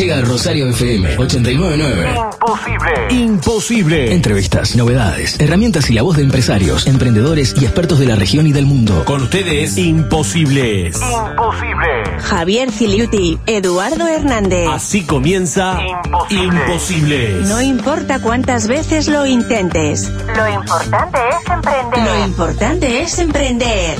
Llega 0.00 0.16
a 0.16 0.22
Rosario 0.22 0.66
FM 0.70 1.18
899. 1.18 2.08
Imposible. 2.40 2.90
Imposible. 3.10 4.14
Entrevistas, 4.14 4.74
novedades, 4.74 5.38
herramientas 5.38 5.90
y 5.90 5.92
la 5.92 6.00
voz 6.00 6.16
de 6.16 6.22
empresarios, 6.22 6.86
emprendedores 6.86 7.54
y 7.60 7.66
expertos 7.66 7.98
de 7.98 8.06
la 8.06 8.16
región 8.16 8.46
y 8.46 8.52
del 8.52 8.64
mundo. 8.64 9.04
Con 9.04 9.24
ustedes, 9.24 9.76
Imposibles. 9.76 10.96
Imposible. 10.96 12.18
Javier 12.22 12.70
Ciliuti, 12.70 13.38
Eduardo 13.44 14.08
Hernández. 14.08 14.68
Así 14.70 15.02
comienza 15.02 15.78
Imposible. 15.82 16.44
Imposibles. 16.44 17.48
No 17.48 17.60
importa 17.60 18.20
cuántas 18.22 18.68
veces 18.68 19.06
lo 19.06 19.26
intentes. 19.26 20.10
Lo 20.34 20.48
importante 20.48 21.18
es 21.28 21.50
emprender. 21.52 22.02
Lo 22.02 22.24
importante 22.24 23.02
es 23.02 23.18
emprender. 23.18 23.98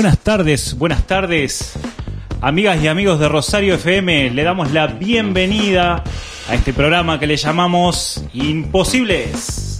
Buenas 0.00 0.18
tardes, 0.20 0.78
buenas 0.78 1.06
tardes, 1.06 1.74
amigas 2.40 2.82
y 2.82 2.88
amigos 2.88 3.20
de 3.20 3.28
Rosario 3.28 3.74
FM. 3.74 4.30
Le 4.30 4.44
damos 4.44 4.72
la 4.72 4.86
bienvenida 4.86 6.02
a 6.48 6.54
este 6.54 6.72
programa 6.72 7.20
que 7.20 7.26
le 7.26 7.36
llamamos 7.36 8.24
Imposibles. 8.32 9.78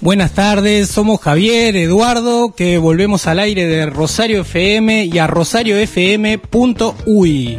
Buenas 0.00 0.30
tardes, 0.30 0.90
somos 0.90 1.20
Javier, 1.20 1.74
Eduardo, 1.74 2.54
que 2.54 2.78
volvemos 2.78 3.26
al 3.26 3.40
aire 3.40 3.66
de 3.66 3.86
Rosario 3.86 4.42
FM 4.42 5.06
y 5.06 5.18
a 5.18 5.26
rosariofm.uy. 5.26 7.58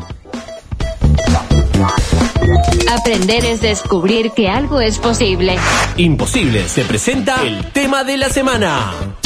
Aprender 2.89 3.43
es 3.43 3.59
descubrir 3.59 4.31
que 4.31 4.47
algo 4.47 4.79
es 4.79 4.97
posible. 4.97 5.57
Imposibles. 5.97 6.71
Se 6.71 6.85
presenta 6.85 7.43
el 7.43 7.65
tema 7.73 8.05
de 8.05 8.17
la 8.17 8.29
semana. 8.29 9.16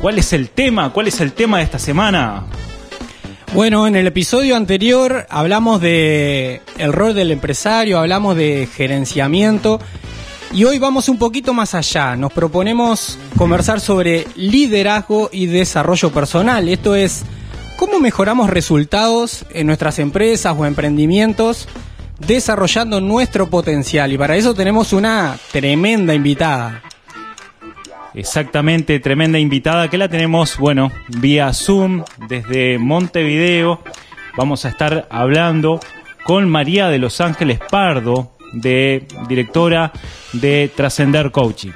¿Cuál 0.00 0.18
es 0.18 0.32
el 0.32 0.50
tema? 0.50 0.92
¿Cuál 0.92 1.08
es 1.08 1.20
el 1.20 1.32
tema 1.32 1.58
de 1.58 1.64
esta 1.64 1.78
semana? 1.80 2.44
Bueno, 3.52 3.86
en 3.88 3.96
el 3.96 4.06
episodio 4.06 4.54
anterior 4.54 5.26
hablamos 5.28 5.80
de 5.80 6.62
el 6.78 6.92
rol 6.92 7.14
del 7.14 7.32
empresario, 7.32 7.98
hablamos 7.98 8.36
de 8.36 8.68
gerenciamiento 8.72 9.80
y 10.52 10.62
hoy 10.64 10.78
vamos 10.78 11.08
un 11.08 11.18
poquito 11.18 11.52
más 11.52 11.74
allá. 11.74 12.14
Nos 12.14 12.32
proponemos 12.32 13.18
conversar 13.36 13.80
sobre 13.80 14.26
liderazgo 14.36 15.30
y 15.32 15.46
desarrollo 15.46 16.12
personal. 16.12 16.68
Esto 16.68 16.94
es 16.94 17.24
cómo 17.76 17.98
mejoramos 17.98 18.50
resultados 18.50 19.46
en 19.50 19.66
nuestras 19.66 19.98
empresas 19.98 20.54
o 20.56 20.64
emprendimientos 20.64 21.66
desarrollando 22.24 23.00
nuestro 23.00 23.50
potencial. 23.50 24.12
Y 24.12 24.18
para 24.18 24.36
eso 24.36 24.54
tenemos 24.54 24.92
una 24.92 25.36
tremenda 25.50 26.14
invitada. 26.14 26.82
Exactamente, 28.14 29.00
tremenda 29.00 29.38
invitada 29.38 29.88
que 29.88 29.98
la 29.98 30.08
tenemos, 30.08 30.56
bueno, 30.58 30.90
vía 31.08 31.52
Zoom 31.52 32.04
desde 32.28 32.78
Montevideo. 32.78 33.80
Vamos 34.36 34.64
a 34.64 34.70
estar 34.70 35.06
hablando 35.10 35.80
con 36.24 36.48
María 36.48 36.88
de 36.88 36.98
Los 36.98 37.20
Ángeles 37.20 37.58
Pardo, 37.70 38.32
de 38.52 39.06
directora 39.28 39.92
de 40.32 40.70
Trascender 40.74 41.30
Coaching. 41.30 41.72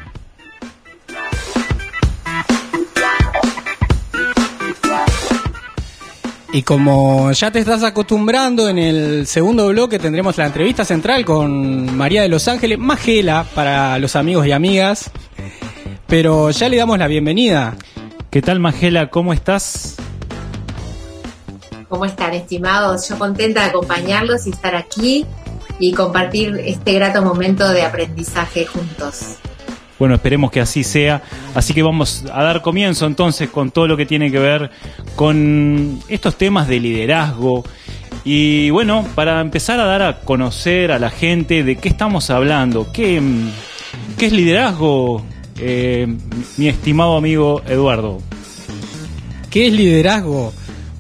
Y 6.54 6.62
como 6.65 7.32
ya 7.32 7.50
te 7.50 7.60
estás 7.60 7.82
acostumbrando, 7.82 8.69
en 8.69 8.76
el 8.76 9.26
segundo 9.26 9.69
bloque 9.69 9.98
tendremos 9.98 10.37
la 10.37 10.47
entrevista 10.47 10.84
central 10.84 11.25
con 11.25 11.97
María 11.97 12.21
de 12.21 12.28
Los 12.28 12.47
Ángeles, 12.47 12.78
Magela 12.78 13.47
para 13.54 13.98
los 13.98 14.16
amigos 14.16 14.47
y 14.47 14.53
amigas. 14.53 15.10
Pero 16.12 16.50
ya 16.50 16.68
le 16.68 16.76
damos 16.76 16.98
la 16.98 17.06
bienvenida. 17.06 17.74
¿Qué 18.28 18.42
tal, 18.42 18.60
Magela? 18.60 19.08
¿Cómo 19.08 19.32
estás? 19.32 19.96
¿Cómo 21.88 22.04
están, 22.04 22.34
estimados? 22.34 23.08
Yo 23.08 23.18
contenta 23.18 23.62
de 23.62 23.70
acompañarlos 23.70 24.46
y 24.46 24.50
estar 24.50 24.76
aquí 24.76 25.24
y 25.78 25.94
compartir 25.94 26.60
este 26.66 26.92
grato 26.92 27.22
momento 27.22 27.66
de 27.66 27.84
aprendizaje 27.84 28.66
juntos. 28.66 29.36
Bueno, 29.98 30.16
esperemos 30.16 30.50
que 30.50 30.60
así 30.60 30.84
sea. 30.84 31.22
Así 31.54 31.72
que 31.72 31.82
vamos 31.82 32.26
a 32.30 32.42
dar 32.42 32.60
comienzo 32.60 33.06
entonces 33.06 33.48
con 33.48 33.70
todo 33.70 33.88
lo 33.88 33.96
que 33.96 34.04
tiene 34.04 34.30
que 34.30 34.38
ver 34.38 34.70
con 35.16 35.98
estos 36.08 36.36
temas 36.36 36.68
de 36.68 36.78
liderazgo. 36.78 37.64
Y 38.22 38.68
bueno, 38.68 39.06
para 39.14 39.40
empezar 39.40 39.80
a 39.80 39.86
dar 39.86 40.02
a 40.02 40.20
conocer 40.20 40.92
a 40.92 40.98
la 40.98 41.08
gente 41.08 41.64
de 41.64 41.76
qué 41.76 41.88
estamos 41.88 42.28
hablando, 42.28 42.92
qué, 42.92 43.18
qué 44.18 44.26
es 44.26 44.32
liderazgo, 44.32 45.24
eh, 45.58 46.06
mi 46.56 46.68
estimado 46.68 47.16
amigo 47.16 47.62
Eduardo. 47.66 48.20
¿Qué 49.50 49.66
es 49.66 49.72
liderazgo? 49.72 50.52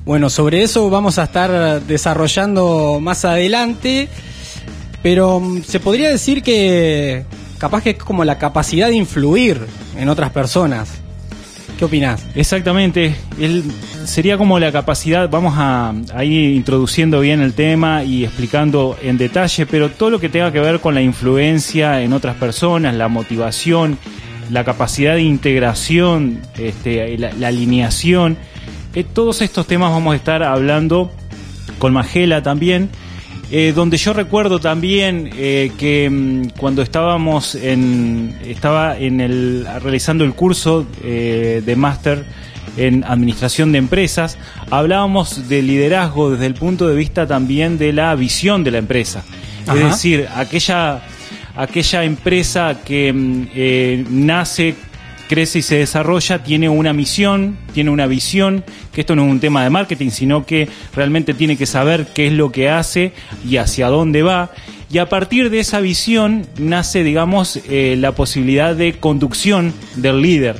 Bueno, 0.04 0.28
sobre 0.30 0.62
eso 0.62 0.90
vamos 0.90 1.18
a 1.18 1.24
estar 1.24 1.82
desarrollando 1.82 2.98
más 3.00 3.24
adelante, 3.24 4.08
pero 5.02 5.40
mm, 5.40 5.62
se 5.62 5.80
podría 5.80 6.08
decir 6.08 6.42
que 6.42 7.24
capaz 7.58 7.82
que 7.82 7.90
es 7.90 7.96
como 7.96 8.24
la 8.24 8.38
capacidad 8.38 8.88
de 8.88 8.96
influir 8.96 9.60
en 9.96 10.08
otras 10.08 10.30
personas. 10.30 10.90
¿Qué 11.78 11.84
opinás? 11.84 12.24
Exactamente, 12.34 13.16
él 13.40 13.64
sería 14.04 14.36
como 14.36 14.58
la 14.58 14.70
capacidad, 14.70 15.30
vamos 15.30 15.54
a, 15.56 15.94
a 16.14 16.24
ir 16.24 16.54
introduciendo 16.54 17.20
bien 17.20 17.40
el 17.40 17.54
tema 17.54 18.04
y 18.04 18.24
explicando 18.24 18.96
en 19.02 19.16
detalle, 19.18 19.66
pero 19.66 19.90
todo 19.90 20.10
lo 20.10 20.20
que 20.20 20.28
tenga 20.28 20.52
que 20.52 20.60
ver 20.60 20.80
con 20.80 20.94
la 20.94 21.02
influencia 21.02 22.02
en 22.02 22.12
otras 22.12 22.36
personas, 22.36 22.94
la 22.94 23.08
motivación, 23.08 23.98
la 24.52 24.64
capacidad 24.64 25.14
de 25.14 25.22
integración, 25.22 26.40
este, 26.58 27.16
la, 27.18 27.32
la 27.32 27.48
alineación, 27.48 28.36
eh, 28.94 29.04
todos 29.04 29.40
estos 29.42 29.66
temas 29.66 29.90
vamos 29.90 30.12
a 30.12 30.16
estar 30.16 30.42
hablando 30.42 31.10
con 31.78 31.92
Magela 31.92 32.42
también. 32.42 32.90
Eh, 33.54 33.74
donde 33.74 33.98
yo 33.98 34.14
recuerdo 34.14 34.60
también 34.60 35.28
eh, 35.36 35.72
que 35.76 36.08
mm, 36.08 36.58
cuando 36.58 36.80
estábamos 36.80 37.54
en 37.54 38.34
estaba 38.46 38.96
en 38.96 39.20
el 39.20 39.66
realizando 39.82 40.24
el 40.24 40.32
curso 40.32 40.86
eh, 41.04 41.60
de 41.62 41.76
máster 41.76 42.24
en 42.78 43.04
administración 43.04 43.70
de 43.72 43.76
empresas 43.76 44.38
hablábamos 44.70 45.50
de 45.50 45.60
liderazgo 45.60 46.30
desde 46.30 46.46
el 46.46 46.54
punto 46.54 46.88
de 46.88 46.94
vista 46.94 47.26
también 47.26 47.76
de 47.76 47.92
la 47.92 48.14
visión 48.14 48.64
de 48.64 48.70
la 48.70 48.78
empresa 48.78 49.22
Ajá. 49.66 49.76
es 49.78 49.84
decir 49.84 50.28
aquella 50.34 51.02
aquella 51.56 52.04
empresa 52.04 52.80
que 52.84 53.12
mm, 53.12 53.48
eh, 53.54 54.04
nace 54.10 54.74
crece 55.28 55.60
y 55.60 55.62
se 55.62 55.76
desarrolla, 55.76 56.42
tiene 56.44 56.68
una 56.68 56.92
misión, 56.92 57.56
tiene 57.72 57.88
una 57.88 58.06
visión, 58.06 58.64
que 58.92 59.00
esto 59.00 59.16
no 59.16 59.24
es 59.24 59.30
un 59.30 59.40
tema 59.40 59.64
de 59.64 59.70
marketing, 59.70 60.10
sino 60.10 60.44
que 60.44 60.68
realmente 60.94 61.32
tiene 61.32 61.56
que 61.56 61.64
saber 61.64 62.08
qué 62.14 62.26
es 62.26 62.34
lo 62.34 62.52
que 62.52 62.68
hace 62.68 63.12
y 63.48 63.56
hacia 63.56 63.88
dónde 63.88 64.22
va. 64.22 64.50
Y 64.90 64.98
a 64.98 65.08
partir 65.08 65.48
de 65.48 65.60
esa 65.60 65.80
visión 65.80 66.46
nace, 66.58 67.02
digamos, 67.02 67.58
eh, 67.70 67.96
la 67.98 68.12
posibilidad 68.12 68.76
de 68.76 68.92
conducción 68.98 69.72
del 69.96 70.20
líder, 70.20 70.56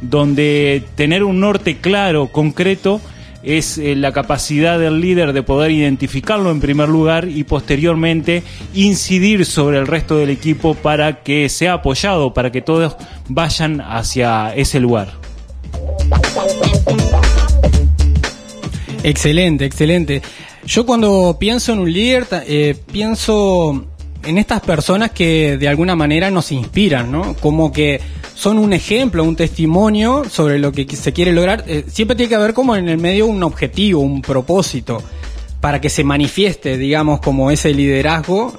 donde 0.00 0.82
tener 0.94 1.22
un 1.22 1.40
norte 1.40 1.76
claro, 1.76 2.28
concreto, 2.28 3.02
es 3.44 3.78
eh, 3.78 3.94
la 3.94 4.12
capacidad 4.12 4.78
del 4.78 5.00
líder 5.00 5.32
de 5.32 5.42
poder 5.42 5.70
identificarlo 5.70 6.50
en 6.50 6.60
primer 6.60 6.88
lugar 6.88 7.28
y 7.28 7.44
posteriormente 7.44 8.42
incidir 8.74 9.44
sobre 9.44 9.78
el 9.78 9.86
resto 9.86 10.16
del 10.16 10.30
equipo 10.30 10.74
para 10.74 11.22
que 11.22 11.48
sea 11.48 11.74
apoyado, 11.74 12.34
para 12.34 12.50
que 12.50 12.62
todos 12.62 12.96
vayan 13.28 13.80
hacia 13.80 14.54
ese 14.54 14.80
lugar. 14.80 15.12
Excelente, 19.02 19.66
excelente. 19.66 20.22
Yo 20.66 20.86
cuando 20.86 21.36
pienso 21.38 21.72
en 21.72 21.80
un 21.80 21.92
líder, 21.92 22.26
eh, 22.46 22.74
pienso 22.90 23.86
en 24.24 24.38
estas 24.38 24.60
personas 24.60 25.10
que 25.10 25.58
de 25.58 25.68
alguna 25.68 25.94
manera 25.94 26.30
nos 26.30 26.50
inspiran, 26.52 27.12
¿no? 27.12 27.34
Como 27.34 27.70
que 27.70 28.00
son 28.34 28.58
un 28.58 28.72
ejemplo, 28.72 29.22
un 29.24 29.36
testimonio 29.36 30.24
sobre 30.28 30.58
lo 30.58 30.72
que 30.72 30.86
se 30.96 31.12
quiere 31.12 31.32
lograr. 31.32 31.64
Eh, 31.66 31.84
siempre 31.86 32.16
tiene 32.16 32.28
que 32.28 32.34
haber 32.34 32.52
como 32.54 32.74
en 32.76 32.88
el 32.88 32.98
medio 32.98 33.26
un 33.26 33.42
objetivo, 33.42 34.00
un 34.00 34.22
propósito, 34.22 35.02
para 35.60 35.80
que 35.80 35.88
se 35.88 36.04
manifieste, 36.04 36.76
digamos, 36.76 37.20
como 37.20 37.50
ese 37.50 37.72
liderazgo 37.72 38.52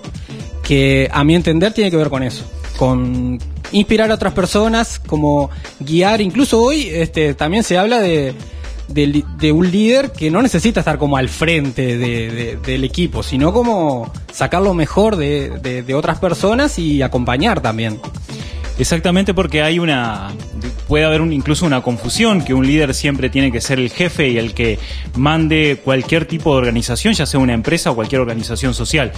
que 0.63 1.09
a 1.11 1.23
mi 1.23 1.35
entender 1.35 1.73
tiene 1.73 1.91
que 1.91 1.97
ver 1.97 2.09
con 2.09 2.23
eso, 2.23 2.43
con 2.77 3.37
inspirar 3.71 4.09
a 4.11 4.15
otras 4.15 4.33
personas, 4.33 4.99
como 4.99 5.49
guiar. 5.79 6.21
Incluso 6.21 6.59
hoy 6.61 6.87
este, 6.91 7.33
también 7.35 7.63
se 7.63 7.77
habla 7.77 7.99
de, 7.99 8.33
de, 8.87 9.51
un 9.51 9.69
líder 9.69 10.11
que 10.13 10.31
no 10.31 10.41
necesita 10.41 10.79
estar 10.79 10.97
como 10.97 11.17
al 11.17 11.29
frente 11.29 11.97
de- 11.97 12.31
de- 12.31 12.55
del 12.57 12.83
equipo, 12.83 13.21
sino 13.21 13.53
como 13.53 14.11
sacar 14.33 14.61
lo 14.63 14.73
mejor 14.73 15.15
de 15.17 15.93
otras 15.95 16.17
personas 16.19 16.79
y 16.79 17.01
acompañar 17.03 17.61
también. 17.61 17.99
Exactamente 18.77 19.33
porque 19.33 19.61
hay 19.61 19.79
una 19.79 20.31
puede 20.87 21.05
haber 21.05 21.21
un- 21.21 21.31
incluso 21.33 21.65
una 21.65 21.81
confusión 21.81 22.43
que 22.43 22.53
un 22.53 22.67
líder 22.67 22.93
siempre 22.93 23.29
tiene 23.29 23.51
que 23.51 23.59
ser 23.61 23.79
el 23.79 23.89
jefe 23.89 24.29
y 24.29 24.37
el 24.37 24.53
que 24.53 24.77
mande 25.15 25.79
cualquier 25.83 26.25
tipo 26.25 26.51
de 26.53 26.57
organización, 26.59 27.13
ya 27.13 27.25
sea 27.25 27.39
una 27.39 27.53
empresa 27.53 27.89
o 27.91 27.95
cualquier 27.95 28.21
organización 28.21 28.73
social. 28.73 29.11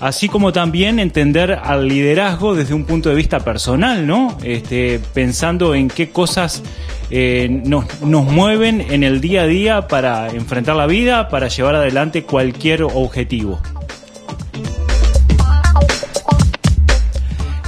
Así 0.00 0.28
como 0.28 0.52
también 0.52 0.98
entender 0.98 1.52
al 1.52 1.88
liderazgo 1.88 2.54
desde 2.54 2.74
un 2.74 2.84
punto 2.84 3.08
de 3.08 3.14
vista 3.16 3.40
personal, 3.40 4.06
¿no? 4.06 4.36
Este, 4.44 5.00
pensando 5.14 5.74
en 5.74 5.88
qué 5.88 6.10
cosas 6.10 6.62
eh, 7.10 7.48
nos, 7.64 8.02
nos 8.02 8.24
mueven 8.24 8.80
en 8.90 9.02
el 9.02 9.20
día 9.20 9.42
a 9.42 9.46
día 9.46 9.88
para 9.88 10.28
enfrentar 10.30 10.76
la 10.76 10.86
vida, 10.86 11.28
para 11.28 11.48
llevar 11.48 11.74
adelante 11.74 12.22
cualquier 12.22 12.82
objetivo. 12.84 13.60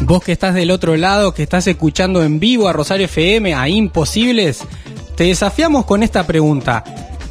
Vos 0.05 0.25
que 0.25 0.33
estás 0.33 0.55
del 0.55 0.73
otro 0.73 0.97
lado, 0.97 1.33
que 1.33 1.45
estás 1.45 1.69
escuchando 1.69 2.25
en 2.25 2.41
vivo 2.41 2.69
a 2.69 2.73
Rosario 2.73 3.05
FM, 3.05 3.55
a 3.55 3.69
Imposibles, 3.69 4.65
te 5.17 5.23
desafiamos 5.25 5.85
con 5.85 6.03
esta 6.03 6.27
pregunta. 6.27 6.83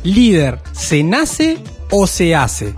¿Líder 0.03 0.59
se 0.71 1.03
nace 1.03 1.57
o 1.89 2.07
se 2.07 2.33
hace? 2.33 2.73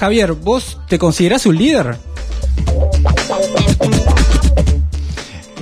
Javier, 0.00 0.32
¿vos 0.32 0.80
te 0.88 0.98
considerás 0.98 1.46
un 1.46 1.58
líder? 1.58 1.96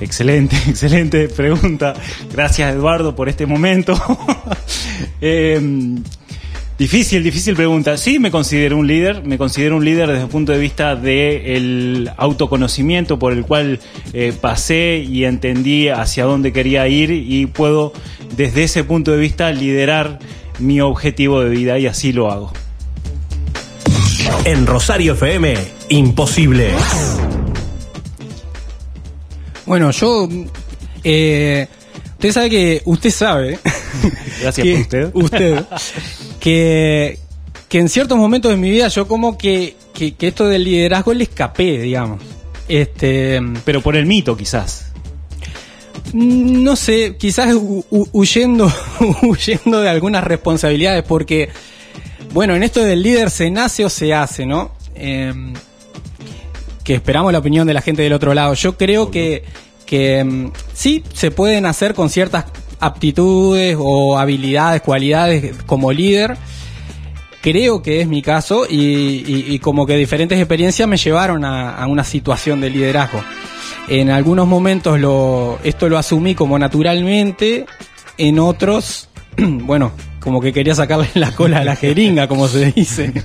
Excelente, 0.01 0.57
excelente 0.69 1.29
pregunta. 1.29 1.95
Gracias 2.33 2.75
Eduardo 2.75 3.15
por 3.15 3.29
este 3.29 3.47
momento. 3.47 3.95
Eh, 5.21 5.59
difícil, 6.79 7.23
difícil 7.23 7.55
pregunta. 7.57 7.97
Sí, 7.97 8.19
me 8.19 8.31
considero 8.31 8.77
un 8.77 8.87
líder. 8.87 9.25
Me 9.25 9.39
considero 9.39 9.77
un 9.77 9.85
líder 9.85 10.09
desde 10.09 10.25
el 10.25 10.29
punto 10.29 10.53
de 10.53 10.59
vista 10.59 10.95
del 10.95 12.11
autoconocimiento 12.17 13.19
por 13.19 13.33
el 13.33 13.45
cual 13.45 13.81
eh, 14.13 14.35
pasé 14.39 14.99
y 14.99 15.25
entendí 15.25 15.89
hacia 15.89 16.25
dónde 16.25 16.53
quería 16.53 16.87
ir 16.87 17.11
y 17.11 17.47
puedo 17.47 17.93
desde 18.37 18.65
ese 18.65 18.85
punto 18.85 19.13
de 19.13 19.19
vista 19.19 19.51
liderar 19.53 20.19
mi 20.59 20.81
objetivo 20.81 21.41
de 21.41 21.51
vida 21.51 21.79
y 21.79 21.87
así 21.87 22.13
lo 22.13 22.31
hago. 22.31 22.53
En 24.45 24.67
Rosario 24.67 25.15
FM, 25.15 25.57
imposible. 25.89 26.71
Bueno, 29.67 29.91
yo... 29.91 30.29
eh, 31.05 31.67
usted 32.15 32.33
sabe 32.33 32.51
que... 32.51 32.83
Usted 32.85 33.11
sabe... 33.11 33.59
Gracias 34.41 34.65
que- 34.65 34.73
por 34.73 34.81
usted. 34.81 35.11
Usted. 35.15 35.65
que, 36.41 37.19
que 37.69 37.79
en 37.79 37.89
ciertos 37.89 38.17
momentos 38.19 38.51
de 38.51 38.57
mi 38.57 38.71
vida 38.71 38.89
yo 38.89 39.07
como 39.09 39.37
que, 39.37 39.77
que, 39.93 40.15
que 40.15 40.29
esto 40.29 40.47
del 40.47 40.65
liderazgo 40.65 41.13
le 41.15 41.25
escapé, 41.25 41.79
digamos. 41.79 42.21
Este, 42.69 43.41
Pero 43.65 43.81
por 43.83 43.97
el 43.97 44.07
mito 44.07 44.37
quizás. 44.37 44.87
no 46.13 46.77
sé, 46.77 47.17
quizás 47.19 47.55
hu- 47.55 47.85
hu- 47.91 48.09
huyendo, 48.13 48.73
huyendo 49.23 49.81
de 49.81 49.89
algunas 49.89 50.25
responsabilidades, 50.25 51.03
porque, 51.05 51.49
bueno, 52.33 52.55
en 52.55 52.63
esto 52.63 52.83
del 52.83 53.03
líder 53.03 53.31
se 53.31 53.51
nace 53.51 53.85
o 53.85 53.91
se 53.91 54.13
hace, 54.15 54.47
¿no? 54.47 54.73
Em, 54.95 55.53
que 56.87 56.95
esperamos 56.95 57.33
la 57.33 57.41
opinión 57.41 57.67
de 57.67 57.75
la 57.75 57.83
gente 57.83 58.01
del 58.03 58.13
otro 58.13 58.33
lado. 58.33 58.55
Yo 58.55 58.77
creo 58.79 59.11
que, 59.11 59.43
que 59.85 60.23
mm, 60.23 60.53
sí 60.73 61.03
se 61.13 61.33
pueden 61.33 61.67
hacer 61.67 61.95
con 61.95 62.09
ciertas 62.09 62.45
aptitudes 62.79 63.77
o 63.79 64.17
habilidades, 64.17 64.83
cualidades 64.83 65.53
como 65.67 65.91
líder. 65.93 66.37
Creo 67.43 67.83
que 67.83 68.01
es 68.01 68.07
mi 68.07 68.23
caso 68.23 68.67
y, 68.69 68.77
y- 69.27 69.45
y 69.49 69.59
como 69.59 69.85
que 69.85 69.97
diferentes 69.97 70.39
experiencias 70.39 70.89
me 70.89 70.97
llevaron 70.97 71.45
a, 71.45 71.77
a 71.77 71.87
una 71.89 72.05
situación 72.05 72.61
de 72.61 72.71
liderazgo. 72.71 73.21
En 73.89 74.11
algunos 74.11 74.47
momentos 74.47 74.99
lo, 75.01 75.59
esto 75.65 75.89
lo 75.89 75.99
asumí 75.99 76.35
como 76.37 76.57
naturalmente, 76.59 77.67
en 78.17 78.39
otros, 78.39 79.09
bueno, 79.39 79.91
como 80.21 80.41
que 80.41 80.53
quería 80.53 80.75
sacarle 80.77 81.09
la 81.15 81.33
cola 81.33 81.59
a 81.59 81.65
la 81.65 81.75
jeringa, 81.77 82.29
como 82.29 82.47
se 82.49 82.71
dice. 82.73 83.13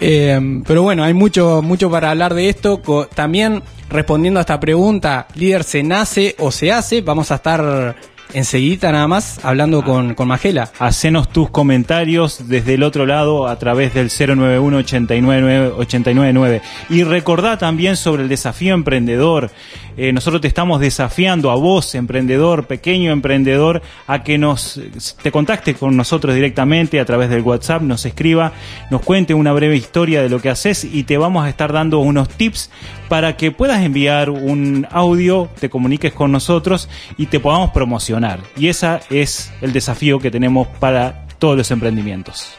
Eh, 0.00 0.62
pero 0.66 0.82
bueno, 0.82 1.04
hay 1.04 1.14
mucho, 1.14 1.62
mucho 1.62 1.90
para 1.90 2.10
hablar 2.10 2.34
de 2.34 2.48
esto. 2.48 2.80
También 3.14 3.62
respondiendo 3.90 4.38
a 4.38 4.42
esta 4.42 4.60
pregunta, 4.60 5.26
líder 5.34 5.64
se 5.64 5.82
nace 5.82 6.36
o 6.38 6.50
se 6.50 6.72
hace, 6.72 7.00
vamos 7.00 7.30
a 7.30 7.36
estar 7.36 7.96
enseguida 8.32 8.90
nada 8.92 9.08
más 9.08 9.44
hablando 9.44 9.82
con, 9.82 10.14
con 10.14 10.28
Magela. 10.28 10.70
Hacenos 10.78 11.28
tus 11.28 11.50
comentarios 11.50 12.48
desde 12.48 12.72
el 12.74 12.82
otro 12.82 13.04
lado 13.06 13.48
a 13.48 13.58
través 13.58 13.94
del 13.94 14.10
091-899-899. 14.10 16.60
Y 16.90 17.02
recordá 17.04 17.56
también 17.58 17.96
sobre 17.96 18.22
el 18.22 18.28
desafío 18.28 18.74
emprendedor. 18.74 19.50
Eh, 19.96 20.12
nosotros 20.12 20.40
te 20.40 20.48
estamos 20.48 20.80
desafiando 20.80 21.50
a 21.50 21.56
vos, 21.56 21.96
emprendedor, 21.96 22.66
pequeño 22.66 23.10
emprendedor, 23.10 23.82
a 24.06 24.22
que 24.22 24.38
nos 24.38 24.80
te 25.22 25.32
contacte 25.32 25.74
con 25.74 25.96
nosotros 25.96 26.36
directamente 26.36 27.00
a 27.00 27.04
través 27.04 27.30
del 27.30 27.42
WhatsApp, 27.42 27.82
nos 27.82 28.06
escriba, 28.06 28.52
nos 28.92 29.02
cuente 29.02 29.34
una 29.34 29.52
breve 29.52 29.76
historia 29.76 30.22
de 30.22 30.28
lo 30.28 30.40
que 30.40 30.50
haces 30.50 30.84
y 30.84 31.02
te 31.02 31.18
vamos 31.18 31.44
a 31.44 31.48
estar 31.48 31.72
dando 31.72 31.98
unos 31.98 32.28
tips 32.28 32.70
para 33.08 33.36
que 33.36 33.50
puedas 33.50 33.82
enviar 33.82 34.30
un 34.30 34.86
audio, 34.90 35.48
te 35.58 35.68
comuniques 35.68 36.12
con 36.12 36.30
nosotros 36.30 36.88
y 37.16 37.26
te 37.26 37.40
podamos 37.40 37.70
promocionar. 37.70 38.17
Y 38.56 38.68
ese 38.68 39.00
es 39.10 39.52
el 39.60 39.72
desafío 39.72 40.18
que 40.18 40.30
tenemos 40.30 40.68
para 40.80 41.26
todos 41.38 41.56
los 41.56 41.70
emprendimientos. 41.70 42.52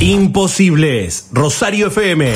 Imposibles. 0.00 1.28
Rosario 1.32 1.88
FM. 1.88 2.34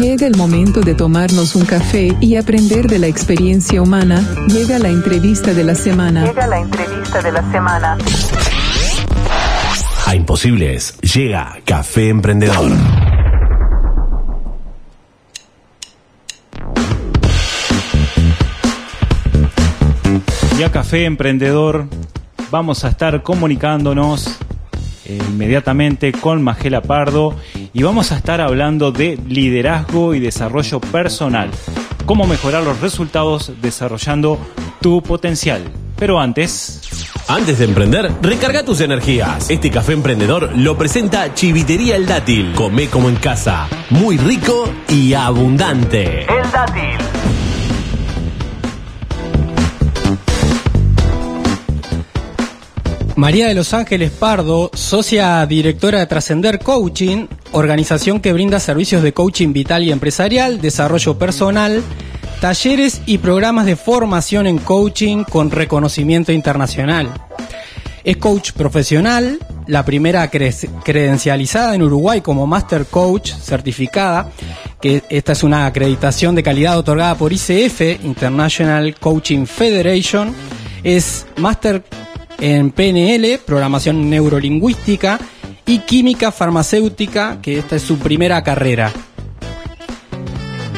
Llega 0.00 0.26
el 0.26 0.36
momento 0.36 0.80
de 0.80 0.94
tomarnos 0.94 1.56
un 1.56 1.64
café 1.64 2.16
y 2.20 2.36
aprender 2.36 2.86
de 2.86 2.98
la 2.98 3.06
experiencia 3.08 3.82
humana. 3.82 4.22
Llega 4.46 4.78
la 4.78 4.88
entrevista 4.88 5.52
de 5.52 5.64
la 5.64 5.74
semana. 5.74 6.24
Llega 6.24 6.46
la 6.46 6.60
entrevista 6.60 7.20
de 7.20 7.32
la 7.32 7.50
semana. 7.50 7.98
A 10.06 10.14
Imposibles 10.14 10.98
llega 11.00 11.58
Café 11.64 12.08
Emprendedor. 12.08 12.72
A 20.64 20.72
Café 20.72 21.04
Emprendedor 21.04 21.86
vamos 22.50 22.84
a 22.84 22.88
estar 22.88 23.22
comunicándonos 23.22 24.38
eh, 25.04 25.18
inmediatamente 25.28 26.10
con 26.10 26.42
Magela 26.42 26.80
Pardo 26.80 27.36
y 27.72 27.82
vamos 27.84 28.10
a 28.10 28.16
estar 28.16 28.40
hablando 28.40 28.90
de 28.90 29.16
liderazgo 29.28 30.14
y 30.14 30.20
desarrollo 30.20 30.80
personal. 30.80 31.50
Cómo 32.06 32.26
mejorar 32.26 32.64
los 32.64 32.80
resultados 32.80 33.52
desarrollando 33.62 34.38
tu 34.80 35.00
potencial. 35.00 35.62
Pero 35.96 36.18
antes, 36.18 36.80
Antes 37.28 37.58
de 37.58 37.66
emprender, 37.66 38.10
recarga 38.22 38.64
tus 38.64 38.80
energías. 38.80 39.50
Este 39.50 39.70
café 39.70 39.92
emprendedor 39.92 40.56
lo 40.56 40.78
presenta 40.78 41.34
Chivitería 41.34 41.94
El 41.96 42.06
Dátil. 42.06 42.54
Come 42.54 42.88
como 42.88 43.10
en 43.10 43.16
casa. 43.16 43.68
Muy 43.90 44.16
rico 44.16 44.72
y 44.88 45.12
abundante. 45.12 46.22
El 46.22 46.50
dátil. 46.50 47.07
María 53.18 53.48
de 53.48 53.54
los 53.56 53.74
Ángeles 53.74 54.12
Pardo, 54.12 54.70
socia 54.74 55.44
directora 55.44 55.98
de 55.98 56.06
Trascender 56.06 56.60
Coaching, 56.60 57.26
organización 57.50 58.20
que 58.20 58.32
brinda 58.32 58.60
servicios 58.60 59.02
de 59.02 59.12
coaching 59.12 59.52
vital 59.52 59.82
y 59.82 59.90
empresarial, 59.90 60.60
desarrollo 60.60 61.18
personal, 61.18 61.82
talleres 62.40 63.00
y 63.06 63.18
programas 63.18 63.66
de 63.66 63.74
formación 63.74 64.46
en 64.46 64.58
coaching 64.58 65.24
con 65.24 65.50
reconocimiento 65.50 66.30
internacional. 66.30 67.12
Es 68.04 68.18
coach 68.18 68.52
profesional, 68.52 69.40
la 69.66 69.84
primera 69.84 70.30
cre- 70.30 70.70
credencializada 70.84 71.74
en 71.74 71.82
Uruguay 71.82 72.20
como 72.20 72.46
Master 72.46 72.86
Coach 72.86 73.32
certificada, 73.32 74.30
que 74.80 75.02
esta 75.10 75.32
es 75.32 75.42
una 75.42 75.66
acreditación 75.66 76.36
de 76.36 76.44
calidad 76.44 76.78
otorgada 76.78 77.16
por 77.16 77.32
ICF, 77.32 77.80
International 78.04 78.94
Coaching 78.94 79.44
Federation. 79.44 80.32
Es 80.84 81.26
Master 81.36 81.82
en 82.40 82.70
PNL, 82.70 83.38
programación 83.44 84.08
neurolingüística 84.08 85.18
y 85.66 85.80
química 85.80 86.32
farmacéutica, 86.32 87.40
que 87.42 87.58
esta 87.58 87.76
es 87.76 87.82
su 87.82 87.98
primera 87.98 88.42
carrera. 88.42 88.92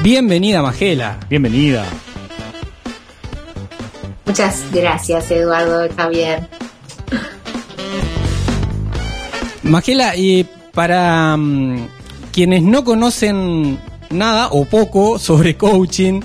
Bienvenida, 0.02 0.62
Magela. 0.62 1.18
bienvenida. 1.28 1.84
Muchas 4.24 4.64
gracias, 4.72 5.30
Eduardo, 5.30 5.88
Javier. 5.94 6.48
Magela, 9.62 10.16
y 10.16 10.46
para 10.72 11.36
mm, 11.36 11.88
quienes 12.32 12.62
no 12.62 12.82
conocen 12.84 13.78
nada 14.08 14.48
o 14.52 14.64
poco 14.64 15.18
sobre 15.18 15.56
coaching, 15.56 16.20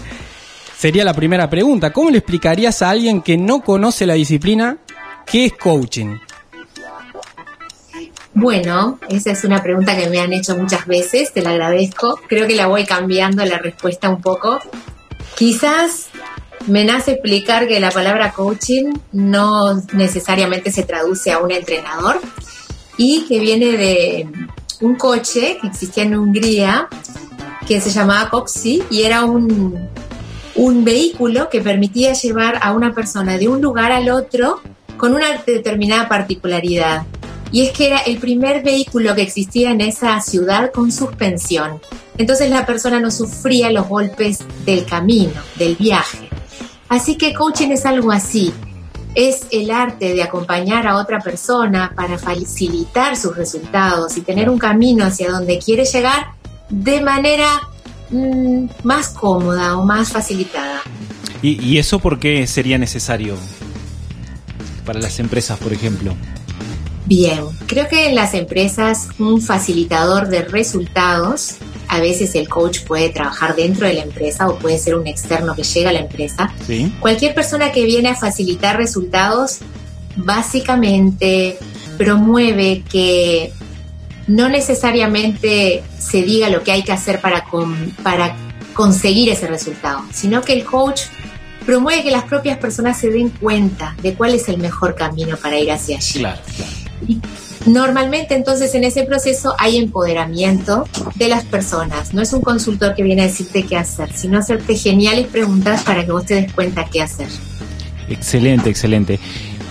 sería 0.77 1.03
la 1.03 1.13
primera 1.13 1.49
pregunta. 1.49 1.91
¿Cómo 1.91 2.09
le 2.09 2.19
explicarías 2.19 2.81
a 2.81 2.91
alguien 2.91 3.21
que 3.21 3.37
no 3.37 3.61
conoce 3.61 4.05
la 4.05 4.13
disciplina 4.13 4.77
qué 5.25 5.46
es 5.46 5.53
coaching? 5.53 6.17
Bueno, 8.34 9.00
esa 9.08 9.32
es 9.32 9.44
una 9.46 9.63
pregunta 9.63 9.96
que 9.96 10.10
me 10.10 10.20
han 10.20 10.34
hecho 10.34 10.58
muchas 10.58 10.86
veces, 10.86 11.32
te 11.32 11.41
la 11.41 11.51
agradezco. 11.51 12.20
Creo 12.27 12.48
que 12.48 12.55
la 12.55 12.67
voy 12.67 12.86
cambiando 12.86 13.46
la 13.46 13.58
respuesta 13.58 14.10
un 14.10 14.22
poco. 14.22 14.60
Quizás 15.38 16.08
me 16.67 16.84
nace 16.84 17.13
explicar 17.13 17.67
que 17.67 17.79
la 17.79 17.91
palabra 17.91 18.34
coaching 18.34 18.94
no 19.13 19.82
necesariamente 19.94 20.72
se 20.72 20.84
traduce 20.84 21.32
a 21.32 21.39
un 21.39 21.51
entrenador 21.51 22.20
y 22.98 23.25
que 23.27 23.39
viene 23.39 23.77
de 23.77 24.27
un 24.82 24.96
coche 24.96 25.58
que 25.62 25.67
existía 25.67 26.03
en 26.03 26.17
Hungría 26.17 26.88
que 27.67 27.82
se 27.82 27.89
llamaba 27.89 28.29
Coxi 28.29 28.84
y 28.89 29.03
era 29.03 29.24
un, 29.25 29.89
un 30.55 30.84
vehículo 30.84 31.50
que 31.50 31.62
permitía 31.62 32.13
llevar 32.13 32.60
a 32.62 32.74
una 32.74 32.94
persona 32.94 33.38
de 33.38 33.48
un 33.48 33.62
lugar 33.62 33.91
al 33.91 34.10
otro 34.10 34.62
con 35.05 35.13
una 35.13 35.38
determinada 35.45 36.09
particularidad 36.09 37.03
y 37.51 37.62
es 37.62 37.74
que 37.74 37.85
era 37.85 38.00
el 38.00 38.17
primer 38.17 38.63
vehículo 38.63 39.13
que 39.13 39.21
existía 39.21 39.69
en 39.69 39.81
esa 39.81 40.19
ciudad 40.19 40.71
con 40.71 40.91
suspensión. 40.91 41.79
Entonces 42.17 42.50
la 42.50 42.65
persona 42.65 43.00
no 43.00 43.12
sufría 43.12 43.69
los 43.69 43.88
golpes 43.88 44.39
del 44.65 44.83
camino, 44.83 45.39
del 45.59 45.75
viaje. 45.75 46.27
Así 46.89 47.19
que 47.19 47.35
coaching 47.35 47.69
es 47.69 47.85
algo 47.85 48.12
así. 48.12 48.51
Es 49.13 49.45
el 49.51 49.69
arte 49.69 50.15
de 50.15 50.24
acompañar 50.24 50.88
a 50.88 50.97
otra 50.97 51.19
persona 51.19 51.93
para 51.95 52.17
facilitar 52.17 53.15
sus 53.15 53.38
resultados 53.38 54.17
y 54.17 54.21
tener 54.21 54.50
un 54.50 54.57
camino 54.57 55.05
hacia 55.05 55.29
donde 55.29 55.59
quiere 55.59 55.85
llegar 55.85 56.31
de 56.67 57.01
manera 57.01 57.62
mm, 58.09 58.69
más 58.81 59.09
cómoda 59.09 59.77
o 59.77 59.85
más 59.85 60.12
facilitada. 60.12 60.81
¿Y, 61.43 61.63
¿Y 61.63 61.77
eso 61.77 62.00
por 62.00 62.17
qué 62.17 62.47
sería 62.47 62.79
necesario 62.79 63.38
para 64.85 64.99
las 64.99 65.19
empresas, 65.19 65.57
por 65.59 65.73
ejemplo? 65.73 66.15
Bien, 67.05 67.43
creo 67.67 67.87
que 67.87 68.07
en 68.07 68.15
las 68.15 68.33
empresas 68.33 69.09
un 69.19 69.41
facilitador 69.41 70.27
de 70.27 70.41
resultados, 70.41 71.55
a 71.87 71.99
veces 71.99 72.33
el 72.35 72.49
coach 72.49 72.81
puede 72.81 73.09
trabajar 73.09 73.55
dentro 73.55 73.85
de 73.87 73.93
la 73.93 74.01
empresa 74.01 74.47
o 74.47 74.57
puede 74.57 74.79
ser 74.79 74.95
un 74.95 75.05
externo 75.05 75.55
que 75.55 75.63
llega 75.63 75.91
a 75.91 75.93
la 75.93 75.99
empresa. 75.99 76.51
Cualquier 76.99 77.35
persona 77.35 77.71
que 77.71 77.85
viene 77.85 78.09
a 78.09 78.15
facilitar 78.15 78.77
resultados 78.77 79.59
básicamente 80.15 81.57
promueve 81.97 82.83
que 82.89 83.53
no 84.27 84.49
necesariamente 84.49 85.83
se 85.99 86.23
diga 86.23 86.49
lo 86.49 86.63
que 86.63 86.71
hay 86.71 86.83
que 86.83 86.91
hacer 86.91 87.21
para, 87.21 87.45
para 88.01 88.35
conseguir 88.73 89.29
ese 89.29 89.47
resultado, 89.47 90.01
sino 90.11 90.41
que 90.41 90.53
el 90.53 90.65
coach 90.65 91.01
promueve 91.65 92.03
que 92.03 92.12
las 92.12 92.24
propias 92.24 92.57
personas 92.57 92.98
se 93.00 93.10
den 93.10 93.29
cuenta 93.29 93.95
de 94.01 94.13
cuál 94.13 94.34
es 94.36 94.48
el 94.50 94.57
mejor 94.57 94.95
camino 94.95 95.38
para 95.38 95.57
ir 95.60 95.72
hacia 95.72 95.98
allí. 95.98 96.19
Claro, 96.19 96.41
claro. 96.55 96.72
Normalmente 97.65 98.36
entonces 98.36 98.75
en 98.75 98.84
ese 98.84 99.03
proceso 99.03 99.55
hay 99.57 99.77
empoderamiento 99.77 100.88
de 101.15 101.27
las 101.27 101.43
personas. 101.45 102.13
No 102.13 102.22
es 102.22 102.31
un 102.31 102.41
consultor 102.41 102.93
que 102.93 103.01
viene 103.01 103.24
a 103.24 103.25
decirte 103.25 103.63
qué 103.63 103.75
hacer, 103.75 104.13
sino 104.13 104.38
hacerte 104.38 104.75
geniales 104.75 105.27
preguntas 105.27 105.84
para 105.84 106.05
que 106.05 106.12
vos 106.12 106.25
te 106.25 106.36
des 106.36 106.53
cuenta 106.53 106.86
qué 106.86 107.01
hacer. 107.01 107.27
Excelente, 108.07 108.69
excelente. 108.69 109.19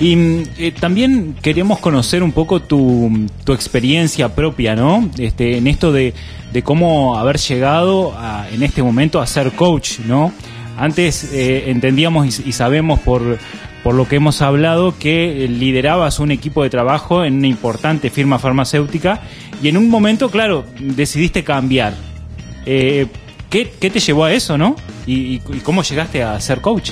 Y 0.01 0.43
eh, 0.59 0.75
también 0.79 1.37
queremos 1.41 1.79
conocer 1.79 2.25
un 2.25 2.33
poco 2.33 2.61
tu, 2.61 3.29
tu 3.45 3.53
experiencia 3.53 4.35
propia, 4.35 4.75
¿no? 4.75 5.09
Este, 5.19 5.57
en 5.57 5.69
esto 5.69 5.93
de, 5.93 6.15
de 6.53 6.63
cómo 6.63 7.17
haber 7.17 7.39
llegado 7.39 8.13
a, 8.17 8.49
en 8.51 8.65
este 8.65 8.83
momento 8.83 9.21
a 9.21 9.27
ser 9.29 9.53
coach, 9.53 10.01
¿no? 10.01 10.33
Antes 10.77 11.33
eh, 11.33 11.71
entendíamos 11.71 12.41
y, 12.41 12.53
sabemos 12.53 13.01
por, 13.01 13.39
por 13.83 13.95
lo 13.95 14.09
que 14.09 14.17
hemos 14.17 14.43
hablado, 14.43 14.99
que 14.99 15.47
liderabas 15.49 16.19
un 16.19 16.31
equipo 16.31 16.63
de 16.63 16.71
trabajo 16.71 17.25
en 17.25 17.37
una 17.39 17.47
importante 17.47 18.11
firma 18.11 18.39
farmacéutica 18.39 19.23
y 19.63 19.69
en 19.69 19.77
un 19.77 19.89
momento, 19.89 20.31
claro, 20.31 20.65
decidiste 20.81 21.45
cambiar. 21.45 21.95
Eh, 22.67 23.07
¿qué, 23.51 23.73
¿qué, 23.79 23.91
te 23.91 24.01
llevó 24.01 24.25
a 24.25 24.33
eso, 24.33 24.59
no? 24.59 24.77
¿Y, 25.07 25.37
¿Y, 25.37 25.61
cómo 25.63 25.83
llegaste 25.83 26.23
a 26.23 26.41
ser 26.41 26.61
coach? 26.61 26.91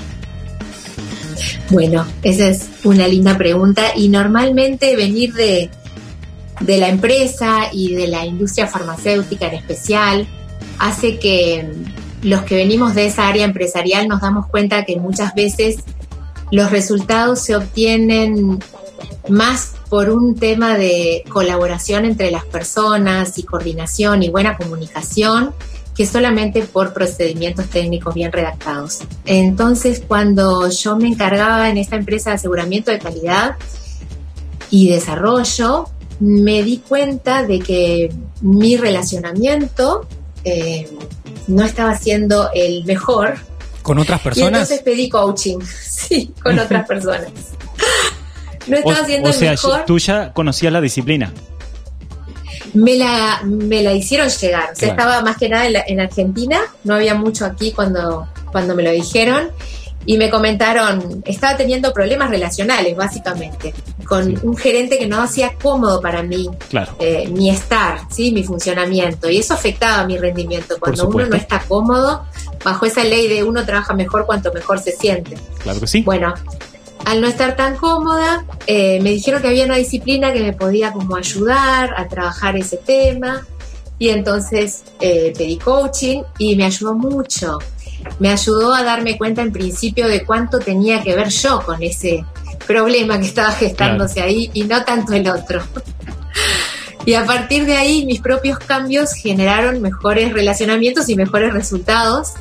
Bueno, 1.70 2.06
esa 2.22 2.48
es 2.48 2.68
una 2.84 3.08
linda 3.08 3.36
pregunta 3.36 3.92
y 3.96 4.08
normalmente 4.08 4.94
venir 4.94 5.32
de, 5.32 5.70
de 6.60 6.78
la 6.78 6.88
empresa 6.88 7.70
y 7.72 7.94
de 7.94 8.06
la 8.06 8.24
industria 8.26 8.66
farmacéutica 8.66 9.48
en 9.48 9.54
especial 9.54 10.28
hace 10.78 11.18
que 11.18 11.66
los 12.22 12.42
que 12.42 12.56
venimos 12.56 12.94
de 12.94 13.06
esa 13.06 13.28
área 13.28 13.44
empresarial 13.44 14.08
nos 14.08 14.20
damos 14.20 14.46
cuenta 14.46 14.84
que 14.84 14.96
muchas 14.96 15.34
veces 15.34 15.78
los 16.50 16.70
resultados 16.70 17.40
se 17.40 17.56
obtienen 17.56 18.60
más 19.28 19.74
por 19.88 20.10
un 20.10 20.36
tema 20.36 20.76
de 20.76 21.24
colaboración 21.28 22.04
entre 22.04 22.30
las 22.30 22.44
personas 22.44 23.38
y 23.38 23.42
coordinación 23.42 24.22
y 24.22 24.30
buena 24.30 24.56
comunicación 24.56 25.52
que 25.94 26.06
solamente 26.06 26.62
por 26.62 26.94
procedimientos 26.94 27.66
técnicos 27.66 28.14
bien 28.14 28.32
redactados. 28.32 29.00
Entonces, 29.26 30.02
cuando 30.06 30.70
yo 30.70 30.96
me 30.96 31.08
encargaba 31.08 31.68
en 31.68 31.76
esta 31.76 31.96
empresa 31.96 32.30
de 32.30 32.36
aseguramiento 32.36 32.90
de 32.90 32.98
calidad 32.98 33.56
y 34.70 34.88
desarrollo, 34.88 35.86
me 36.18 36.62
di 36.62 36.78
cuenta 36.78 37.42
de 37.42 37.58
que 37.58 38.10
mi 38.40 38.76
relacionamiento 38.76 40.06
eh, 40.44 40.88
no 41.46 41.64
estaba 41.64 41.96
siendo 41.96 42.50
el 42.54 42.84
mejor 42.84 43.38
¿Con 43.82 43.98
otras 43.98 44.20
personas? 44.20 44.50
Y 44.50 44.54
entonces 44.54 44.82
pedí 44.82 45.08
coaching, 45.08 45.58
sí, 45.82 46.32
con 46.42 46.58
otras 46.58 46.86
personas. 46.86 47.30
No 48.66 48.76
estaba 48.76 49.00
haciendo 49.00 49.30
o 49.30 49.32
sea, 49.32 49.50
mejor. 49.50 49.84
tú 49.86 49.98
ya 49.98 50.32
conocías 50.32 50.72
la 50.72 50.80
disciplina. 50.80 51.32
Me 52.74 52.94
la, 52.94 53.42
me 53.44 53.82
la 53.82 53.92
hicieron 53.92 54.28
llegar. 54.28 54.70
O 54.72 54.76
sea, 54.76 54.94
claro. 54.94 55.00
estaba 55.00 55.22
más 55.22 55.36
que 55.36 55.48
nada 55.48 55.66
en, 55.66 55.72
la, 55.74 55.84
en, 55.86 56.00
Argentina, 56.00 56.60
no 56.84 56.94
había 56.94 57.14
mucho 57.14 57.44
aquí 57.44 57.72
cuando, 57.72 58.28
cuando 58.50 58.74
me 58.74 58.82
lo 58.82 58.92
dijeron. 58.92 59.50
Y 60.04 60.16
me 60.18 60.30
comentaron, 60.30 61.22
estaba 61.24 61.56
teniendo 61.56 61.92
problemas 61.92 62.30
relacionales, 62.30 62.96
básicamente, 62.96 63.72
con 64.04 64.24
sí. 64.24 64.38
un 64.42 64.56
gerente 64.56 64.98
que 64.98 65.06
no 65.06 65.22
hacía 65.22 65.54
cómodo 65.54 66.00
para 66.00 66.22
mí 66.22 66.48
claro. 66.68 66.96
eh, 66.98 67.28
mi 67.28 67.50
estar, 67.50 68.00
¿sí? 68.10 68.32
mi 68.32 68.42
funcionamiento. 68.42 69.30
Y 69.30 69.38
eso 69.38 69.54
afectaba 69.54 70.04
mi 70.04 70.18
rendimiento. 70.18 70.76
Cuando 70.80 71.08
uno 71.08 71.26
no 71.26 71.36
está 71.36 71.60
cómodo, 71.60 72.24
bajo 72.64 72.86
esa 72.86 73.04
ley 73.04 73.28
de 73.28 73.44
uno 73.44 73.64
trabaja 73.64 73.94
mejor 73.94 74.26
cuanto 74.26 74.52
mejor 74.52 74.80
se 74.80 74.92
siente. 74.92 75.36
Claro 75.62 75.78
que 75.78 75.86
sí. 75.86 76.02
Bueno, 76.02 76.34
al 77.04 77.20
no 77.20 77.26
estar 77.26 77.56
tan 77.56 77.76
cómoda, 77.76 78.44
eh, 78.66 79.00
me 79.00 79.10
dijeron 79.10 79.42
que 79.42 79.48
había 79.48 79.64
una 79.64 79.76
disciplina 79.76 80.32
que 80.32 80.40
me 80.40 80.52
podía 80.52 80.92
como 80.92 81.16
ayudar 81.16 81.94
a 81.96 82.08
trabajar 82.08 82.56
ese 82.56 82.76
tema. 82.76 83.46
Y 83.98 84.08
entonces 84.08 84.82
eh, 85.00 85.32
pedí 85.36 85.58
coaching 85.58 86.22
y 86.38 86.56
me 86.56 86.64
ayudó 86.64 86.94
mucho. 86.94 87.58
Me 88.18 88.30
ayudó 88.30 88.74
a 88.74 88.82
darme 88.82 89.18
cuenta 89.18 89.42
en 89.42 89.52
principio 89.52 90.08
de 90.08 90.24
cuánto 90.24 90.58
tenía 90.58 91.02
que 91.02 91.14
ver 91.14 91.28
yo 91.28 91.60
con 91.62 91.82
ese 91.82 92.24
problema 92.66 93.18
que 93.18 93.26
estaba 93.26 93.52
gestándose 93.52 94.14
claro. 94.14 94.28
ahí 94.28 94.50
y 94.54 94.64
no 94.64 94.84
tanto 94.84 95.12
el 95.12 95.28
otro. 95.28 95.62
Y 97.04 97.14
a 97.14 97.24
partir 97.26 97.66
de 97.66 97.76
ahí 97.76 98.06
mis 98.06 98.20
propios 98.20 98.58
cambios 98.58 99.12
generaron 99.14 99.80
mejores 99.82 100.32
relacionamientos 100.32 101.08
y 101.08 101.16
mejores 101.16 101.52
resultados. 101.52 102.34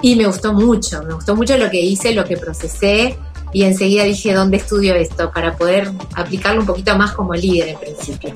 Y 0.00 0.16
me 0.16 0.26
gustó 0.26 0.52
mucho, 0.52 1.02
me 1.04 1.14
gustó 1.14 1.36
mucho 1.36 1.56
lo 1.56 1.70
que 1.70 1.80
hice, 1.80 2.12
lo 2.12 2.24
que 2.24 2.36
procesé. 2.36 3.16
Y 3.52 3.62
enseguida 3.62 4.04
dije, 4.04 4.32
¿dónde 4.32 4.56
estudio 4.56 4.94
esto? 4.94 5.30
Para 5.30 5.56
poder 5.56 5.92
aplicarlo 6.14 6.62
un 6.62 6.66
poquito 6.66 6.96
más 6.96 7.12
como 7.12 7.34
líder 7.34 7.68
en 7.68 7.78
principio. 7.78 8.32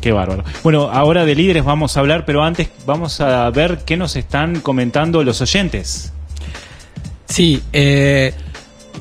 Qué 0.00 0.12
bárbaro. 0.12 0.44
Bueno, 0.62 0.90
ahora 0.90 1.24
de 1.24 1.34
líderes 1.34 1.64
vamos 1.64 1.96
a 1.96 2.00
hablar, 2.00 2.24
pero 2.24 2.42
antes 2.42 2.68
vamos 2.84 3.20
a 3.20 3.48
ver 3.50 3.80
qué 3.84 3.96
nos 3.96 4.16
están 4.16 4.60
comentando 4.60 5.22
los 5.22 5.40
oyentes. 5.40 6.12
Sí, 7.28 7.62
eh, 7.72 8.32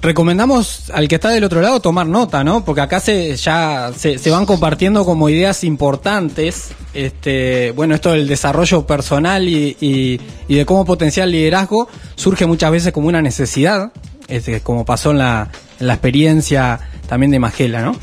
recomendamos 0.01 0.89
al 0.91 1.07
que 1.07 1.15
está 1.15 1.29
del 1.29 1.43
otro 1.43 1.61
lado 1.61 1.79
tomar 1.79 2.07
nota, 2.07 2.43
¿no? 2.43 2.63
Porque 2.65 2.81
acá 2.81 2.99
se 2.99 3.35
ya 3.35 3.91
se, 3.95 4.29
van 4.29 4.45
compartiendo 4.45 5.05
como 5.05 5.29
ideas 5.29 5.63
importantes. 5.63 6.71
Este, 6.93 7.71
bueno, 7.71 7.95
esto 7.95 8.11
del 8.11 8.27
desarrollo 8.27 8.85
personal 8.85 9.47
y, 9.47 10.19
de 10.47 10.65
cómo 10.65 10.85
potenciar 10.85 11.25
el 11.27 11.33
liderazgo 11.33 11.87
surge 12.15 12.45
muchas 12.45 12.71
veces 12.71 12.93
como 12.93 13.07
una 13.07 13.21
necesidad, 13.21 13.91
este, 14.27 14.61
como 14.61 14.85
pasó 14.85 15.13
la, 15.13 15.49
en 15.79 15.87
la 15.87 15.93
experiencia 15.93 16.79
también 17.07 17.31
de 17.31 17.39
Magela, 17.39 17.81
¿no? 17.81 17.95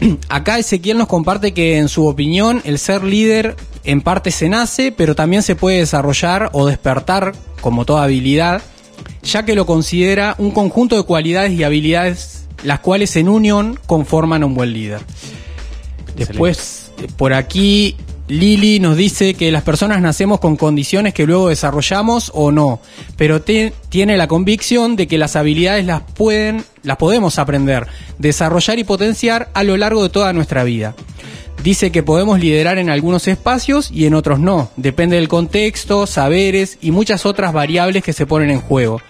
Acá 0.28 0.58
Ezequiel 0.58 0.98
nos 0.98 1.08
comparte 1.08 1.52
que 1.52 1.78
en 1.78 1.88
su 1.88 2.06
opinión 2.06 2.62
el 2.64 2.78
ser 2.78 3.04
líder 3.04 3.56
en 3.84 4.00
parte 4.00 4.30
se 4.30 4.48
nace, 4.48 4.92
pero 4.92 5.14
también 5.14 5.42
se 5.42 5.56
puede 5.56 5.78
desarrollar 5.78 6.50
o 6.52 6.66
despertar 6.66 7.32
como 7.60 7.84
toda 7.84 8.04
habilidad 8.04 8.62
ya 9.22 9.44
que 9.44 9.54
lo 9.54 9.66
considera 9.66 10.34
un 10.38 10.50
conjunto 10.50 10.96
de 10.96 11.02
cualidades 11.02 11.52
y 11.52 11.62
habilidades 11.62 12.46
las 12.62 12.80
cuales 12.80 13.16
en 13.16 13.28
unión 13.28 13.78
conforman 13.86 14.42
a 14.42 14.46
un 14.46 14.54
buen 14.54 14.72
líder. 14.72 15.00
Después, 16.16 16.92
por 17.16 17.32
aquí, 17.32 17.96
Lili 18.30 18.78
nos 18.78 18.96
dice 18.96 19.34
que 19.34 19.50
las 19.50 19.64
personas 19.64 20.00
nacemos 20.00 20.38
con 20.38 20.56
condiciones 20.56 21.12
que 21.14 21.26
luego 21.26 21.48
desarrollamos 21.48 22.30
o 22.32 22.52
no, 22.52 22.80
pero 23.16 23.42
te- 23.42 23.72
tiene 23.88 24.16
la 24.16 24.28
convicción 24.28 24.94
de 24.94 25.08
que 25.08 25.18
las 25.18 25.34
habilidades 25.34 25.84
las 25.84 26.02
pueden, 26.02 26.64
las 26.84 26.96
podemos 26.96 27.40
aprender, 27.40 27.88
desarrollar 28.18 28.78
y 28.78 28.84
potenciar 28.84 29.50
a 29.52 29.64
lo 29.64 29.76
largo 29.76 30.04
de 30.04 30.10
toda 30.10 30.32
nuestra 30.32 30.62
vida. 30.62 30.94
Dice 31.64 31.90
que 31.90 32.04
podemos 32.04 32.38
liderar 32.38 32.78
en 32.78 32.88
algunos 32.88 33.26
espacios 33.26 33.90
y 33.90 34.06
en 34.06 34.14
otros 34.14 34.38
no. 34.38 34.70
Depende 34.76 35.16
del 35.16 35.26
contexto, 35.28 36.06
saberes 36.06 36.78
y 36.80 36.92
muchas 36.92 37.26
otras 37.26 37.52
variables 37.52 38.04
que 38.04 38.12
se 38.12 38.26
ponen 38.26 38.50
en 38.50 38.60
juego. 38.60 39.02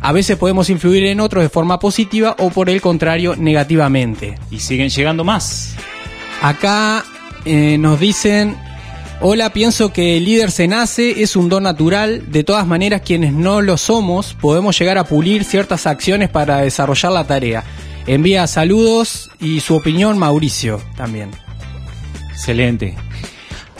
A 0.00 0.12
veces 0.12 0.36
podemos 0.38 0.70
influir 0.70 1.04
en 1.06 1.18
otros 1.20 1.42
de 1.42 1.50
forma 1.50 1.78
positiva 1.80 2.36
o 2.38 2.50
por 2.50 2.70
el 2.70 2.80
contrario 2.80 3.34
negativamente. 3.36 4.38
Y 4.50 4.60
siguen 4.60 4.88
llegando 4.90 5.24
más. 5.24 5.74
Acá 6.40 7.04
eh, 7.44 7.78
nos 7.78 7.98
dicen, 7.98 8.56
hola, 9.20 9.52
pienso 9.52 9.92
que 9.92 10.16
el 10.16 10.24
líder 10.24 10.50
se 10.50 10.68
nace, 10.68 11.22
es 11.22 11.36
un 11.36 11.48
don 11.48 11.62
natural, 11.62 12.30
de 12.30 12.44
todas 12.44 12.66
maneras 12.66 13.02
quienes 13.04 13.32
no 13.32 13.60
lo 13.60 13.76
somos 13.76 14.34
podemos 14.40 14.78
llegar 14.78 14.98
a 14.98 15.04
pulir 15.04 15.44
ciertas 15.44 15.86
acciones 15.86 16.28
para 16.28 16.58
desarrollar 16.58 17.12
la 17.12 17.26
tarea. 17.26 17.64
Envía 18.06 18.46
saludos 18.46 19.30
y 19.40 19.60
su 19.60 19.76
opinión 19.76 20.18
Mauricio 20.18 20.80
también. 20.96 21.30
Excelente. 22.30 22.96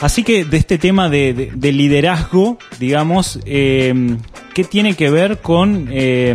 Así 0.01 0.23
que 0.23 0.45
de 0.45 0.57
este 0.57 0.77
tema 0.79 1.09
de, 1.09 1.33
de- 1.33 1.51
de 1.53 1.71
liderazgo, 1.71 2.57
digamos, 2.79 3.39
eh, 3.45 4.17
¿qué 4.55 4.63
tiene 4.63 4.95
que 4.95 5.11
ver 5.11 5.37
con 5.41 5.87
eh, 5.91 6.31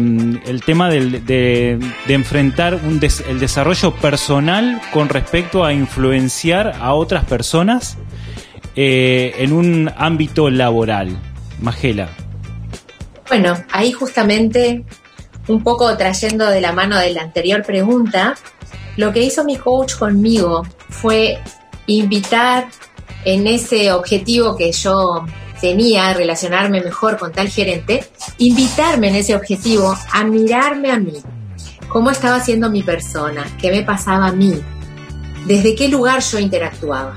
el 0.46 0.62
tema 0.64 0.88
de, 0.88 1.80
enfrentar 2.06 2.78
el 2.84 3.40
desarrollo 3.40 3.92
personal 3.96 4.80
con 4.92 5.08
respecto 5.08 5.64
a 5.64 5.72
influenciar 5.72 6.76
a 6.80 6.94
otras 6.94 7.24
personas 7.24 7.98
eh, 8.76 9.34
en 9.38 9.52
un 9.52 9.90
ámbito 9.96 10.48
laboral? 10.48 11.18
Magela. 11.60 12.08
Bueno, 13.28 13.54
ahí 13.72 13.90
justamente, 13.90 14.84
un 15.48 15.64
poco 15.64 15.96
trayendo 15.96 16.46
de 16.48 16.60
la 16.60 16.70
mano 16.70 16.96
de 16.98 17.12
la 17.12 17.22
anterior 17.22 17.64
pregunta, 17.64 18.34
lo 18.96 19.12
que 19.12 19.24
hizo 19.24 19.42
mi 19.44 19.56
coach 19.56 19.96
conmigo 19.96 20.62
fue 20.88 21.38
invitar 21.88 22.68
en 23.26 23.48
ese 23.48 23.92
objetivo 23.92 24.56
que 24.56 24.70
yo 24.70 25.26
tenía, 25.60 26.14
relacionarme 26.14 26.80
mejor 26.80 27.18
con 27.18 27.32
tal 27.32 27.48
gerente, 27.48 28.06
invitarme 28.38 29.08
en 29.08 29.16
ese 29.16 29.34
objetivo 29.34 29.94
a 30.12 30.22
mirarme 30.22 30.92
a 30.92 30.98
mí, 30.98 31.14
cómo 31.88 32.12
estaba 32.12 32.38
siendo 32.40 32.70
mi 32.70 32.84
persona, 32.84 33.44
qué 33.60 33.72
me 33.72 33.82
pasaba 33.82 34.28
a 34.28 34.32
mí, 34.32 34.54
desde 35.44 35.74
qué 35.74 35.88
lugar 35.88 36.22
yo 36.22 36.38
interactuaba. 36.38 37.16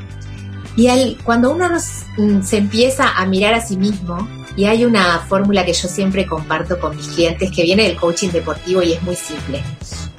Y 0.75 1.16
cuando 1.24 1.51
uno 1.51 1.70
mm, 2.18 2.42
se 2.42 2.58
empieza 2.58 3.10
a 3.16 3.25
mirar 3.28 3.54
a 3.54 3.62
sí 3.62 3.78
mismo, 3.78 4.28
y 4.56 4.66
hay 4.66 4.86
una 4.86 5.20
fórmula 5.20 5.63
que 5.63 5.74
yo 5.74 5.88
siempre 5.88 6.25
comparto 6.25 6.80
con 6.80 6.98
mis 6.98 7.08
clientes 7.10 7.51
que 7.56 7.62
viene 7.62 7.84
del 7.84 7.98
coaching 7.98 8.30
deportivo 8.30 8.82
y 8.82 8.94
es 8.94 9.04
muy 9.04 9.16
simple. 9.16 9.62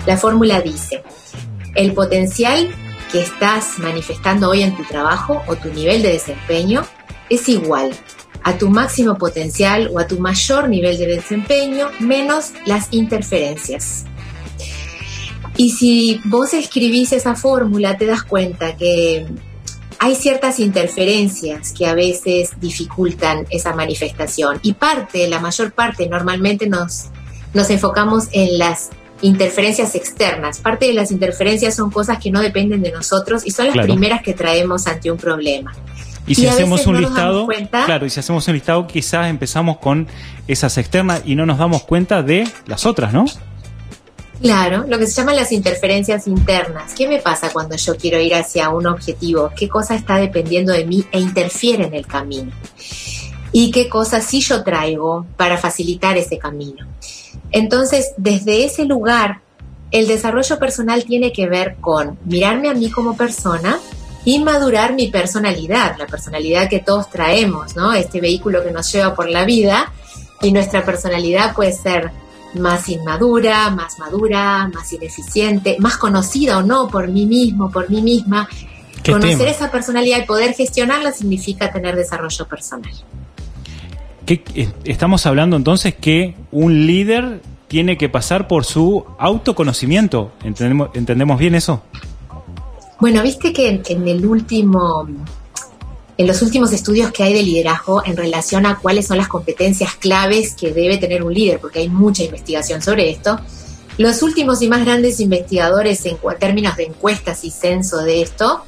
La 0.07 0.17
fórmula 0.17 0.61
dice, 0.61 1.03
el 1.75 1.93
potencial 1.95 2.71
que 3.11 3.21
estás 3.21 3.79
manifestando 3.79 4.51
hoy 4.51 4.63
en 4.63 4.77
tu 4.77 4.85
trabajo 4.85 5.43
o 5.47 5.57
tu 5.57 5.73
nivel 5.73 6.03
de 6.03 6.13
desempeño 6.13 6.83
es 7.29 7.49
igual 7.49 7.93
a 8.43 8.57
tu 8.57 8.71
máximo 8.71 9.17
potencial 9.19 9.91
o 9.93 9.99
a 9.99 10.07
tu 10.07 10.19
mayor 10.19 10.69
nivel 10.69 10.99
de 10.99 11.07
desempeño 11.07 11.91
menos 12.01 12.53
las 12.67 12.89
interferencias. 12.93 14.05
Y 15.57 15.71
si 15.73 16.21
vos 16.25 16.55
escribís 16.55 17.13
esa 17.13 17.35
fórmula, 17.35 17.97
te 17.99 18.07
das 18.07 18.23
cuenta 18.23 18.77
que 18.77 19.27
hay 19.99 20.15
ciertas 20.15 20.59
interferencias 20.59 21.73
que 21.73 21.87
a 21.87 21.95
veces 21.95 22.53
dificultan 22.59 23.47
esa 23.51 23.75
manifestación. 23.75 24.59
Y 24.63 24.73
parte, 24.73 25.29
la 25.29 25.41
mayor 25.41 25.73
parte, 25.73 26.09
normalmente 26.09 26.67
nos, 26.67 27.09
nos 27.53 27.69
enfocamos 27.69 28.29
en 28.33 28.59
las 28.59 28.89
interferencias 29.23 29.95
externas. 29.95 30.59
Parte 30.59 30.87
de 30.87 30.93
las 30.95 31.11
interferencias 31.11 31.75
son 31.75 31.91
cosas 31.91 32.19
que 32.19 32.31
no 32.31 32.41
dependen 32.41 32.83
de 32.83 32.93
nosotros 32.93 33.43
y 33.47 33.51
son 33.51 33.67
las 33.67 33.75
Claro. 33.75 33.89
primeras 33.89 34.23
que 34.23 34.33
traemos 34.35 34.87
ante 34.87 35.11
un 35.11 35.19
problema. 35.19 35.73
Y 36.27 36.35
si 36.35 36.43
Y 36.43 36.47
hacemos 36.47 36.87
un 36.87 36.95
no 36.95 37.01
listado, 37.01 37.49
claro, 37.87 38.07
y 38.07 38.11
si 38.11 38.21
hacemos 38.21 38.47
un 38.47 38.55
listado, 38.55 38.87
quizás 38.87 39.29
empezamos 39.29 39.79
con 39.79 40.07
esas 40.47 40.77
externas 40.79 41.23
y 41.25 41.35
no 41.35 41.45
nos 41.47 41.59
damos 41.59 41.83
cuenta 41.83 42.23
de 42.23 42.49
las 42.67 42.87
otras, 42.87 43.13
¿no? 43.13 43.25
Claro, 44.41 44.85
lo 44.89 44.99
que 44.99 45.07
se 45.07 45.13
llaman 45.13 45.37
las 45.37 45.53
interferencias 45.53 46.27
internas. 46.27 46.95
¿Qué 46.97 47.07
me 47.07 47.19
pasa 47.19 47.51
cuando 47.53 47.77
yo 47.77 47.97
quiero 47.97 48.19
ir 48.19 48.35
hacia 48.35 48.71
un 48.71 48.87
objetivo? 48.87 49.51
¿Qué 49.55 49.69
cosa 49.69 49.95
está 49.95 50.17
dependiendo 50.17 50.73
de 50.73 50.87
mí 50.87 51.05
e 51.13 51.21
interfiere 51.21 51.85
en 51.85 51.95
el 51.95 52.07
camino? 52.07 52.51
¿Y 53.53 53.71
qué 53.71 53.89
cosas 53.89 54.25
sí 54.25 54.41
yo 54.41 54.63
traigo 54.63 55.27
para 55.37 55.59
facilitar 55.59 56.17
ese 56.17 56.39
camino? 56.39 56.87
Entonces, 57.53 58.13
desde 58.17 58.65
ese 58.65 58.85
lugar, 58.85 59.41
el 59.91 60.07
desarrollo 60.07 60.59
personal 60.59 61.05
tiene 61.05 61.33
que 61.33 61.49
ver 61.49 61.77
con 61.81 62.19
mirarme 62.25 62.69
a 62.69 62.75
mí 62.75 62.91
como 62.91 63.17
persona 63.17 63.79
y 64.25 64.39
madurar 64.39 64.95
mi 64.95 65.09
personalidad, 65.09 65.97
la 65.99 66.07
personalidad 66.07 66.69
que 66.69 66.81
todos 66.81 67.11
traemos, 67.11 67.75
¿no? 67.75 67.93
Este 67.93 68.21
vehículo 68.21 68.63
que 68.63 68.71
nos 68.71 68.93
lleva 68.93 69.15
por 69.15 69.29
la 69.29 69.45
vida 69.45 69.93
y 70.43 70.53
nuestra 70.53 70.85
personalidad 70.85 71.55
puede 71.55 71.73
ser 71.73 72.11
más 72.55 72.89
inmadura, 72.89 73.71
más 73.71 73.99
madura, 73.99 74.69
más 74.73 74.93
ineficiente, 74.93 75.77
más 75.79 75.97
conocida 75.97 76.59
o 76.59 76.63
no 76.63 76.89
por 76.89 77.09
mí 77.09 77.27
mismo, 77.27 77.71
por 77.71 77.89
mí 77.91 78.03
misma. 78.03 78.49
¿Qué 79.03 79.13
Conocer 79.13 79.39
tema? 79.39 79.51
esa 79.51 79.71
personalidad 79.71 80.19
y 80.19 80.27
poder 80.27 80.55
gestionarla 80.55 81.13
significa 81.13 81.73
tener 81.73 81.97
desarrollo 81.97 82.47
personal. 82.47 82.93
¿Qué- 84.31 84.45
eh, 84.55 84.69
estamos 84.85 85.27
hablando 85.27 85.57
entonces 85.57 85.93
que 85.93 86.37
un 86.53 86.87
líder 86.87 87.43
tiene 87.67 87.99
que 87.99 88.09
pasar 88.09 88.47
por 88.47 88.65
su 88.65 89.05
autoconocimiento. 89.19 90.31
¿Entendemos, 90.45 90.91
¿entendemos 90.95 91.37
bien 91.37 91.57
eso? 91.57 91.83
Bueno, 93.01 93.25
viste 93.25 93.53
que 93.53 93.83
en, 93.89 94.07
el 94.07 94.25
último, 94.25 95.09
en 96.17 96.27
los 96.29 96.43
últimos 96.43 96.73
estudios 96.73 97.11
que 97.11 97.25
hay 97.25 97.35
de 97.35 97.43
liderazgo 97.43 98.05
en 98.07 98.17
relación 98.17 98.67
a 98.67 98.79
cuáles 98.79 99.09
son 99.09 99.17
las 99.17 99.27
competencias 99.27 99.97
claves 99.97 100.55
que 100.55 100.73
debe 100.73 100.99
tener 100.99 101.25
un 101.25 101.35
líder, 101.35 101.59
porque 101.59 101.81
hay 101.81 101.89
mucha 101.89 102.23
investigación 102.23 102.81
sobre 102.83 103.11
esto, 103.11 103.41
los 103.99 104.23
últimos 104.23 104.63
y 104.63 104.69
más 104.69 104.85
grandes 104.85 105.19
investigadores 105.19 106.07
en 106.07 106.19
términos 106.39 106.77
de 106.77 106.85
encuestas 106.85 107.43
y 107.45 107.51
censo 107.51 107.99
de 108.05 108.23
esto 108.23 108.63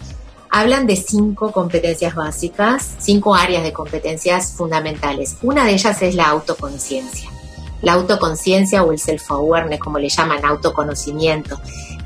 hablan 0.52 0.86
de 0.86 0.96
cinco 0.96 1.50
competencias 1.50 2.14
básicas, 2.14 2.94
cinco 2.98 3.34
áreas 3.34 3.62
de 3.62 3.72
competencias 3.72 4.52
fundamentales. 4.52 5.38
Una 5.40 5.64
de 5.64 5.72
ellas 5.72 6.02
es 6.02 6.14
la 6.14 6.28
autoconciencia. 6.28 7.30
La 7.80 7.94
autoconciencia 7.94 8.84
o 8.84 8.92
el 8.92 8.98
self-awareness, 8.98 9.80
como 9.80 9.98
le 9.98 10.10
llaman, 10.10 10.44
autoconocimiento 10.44 11.58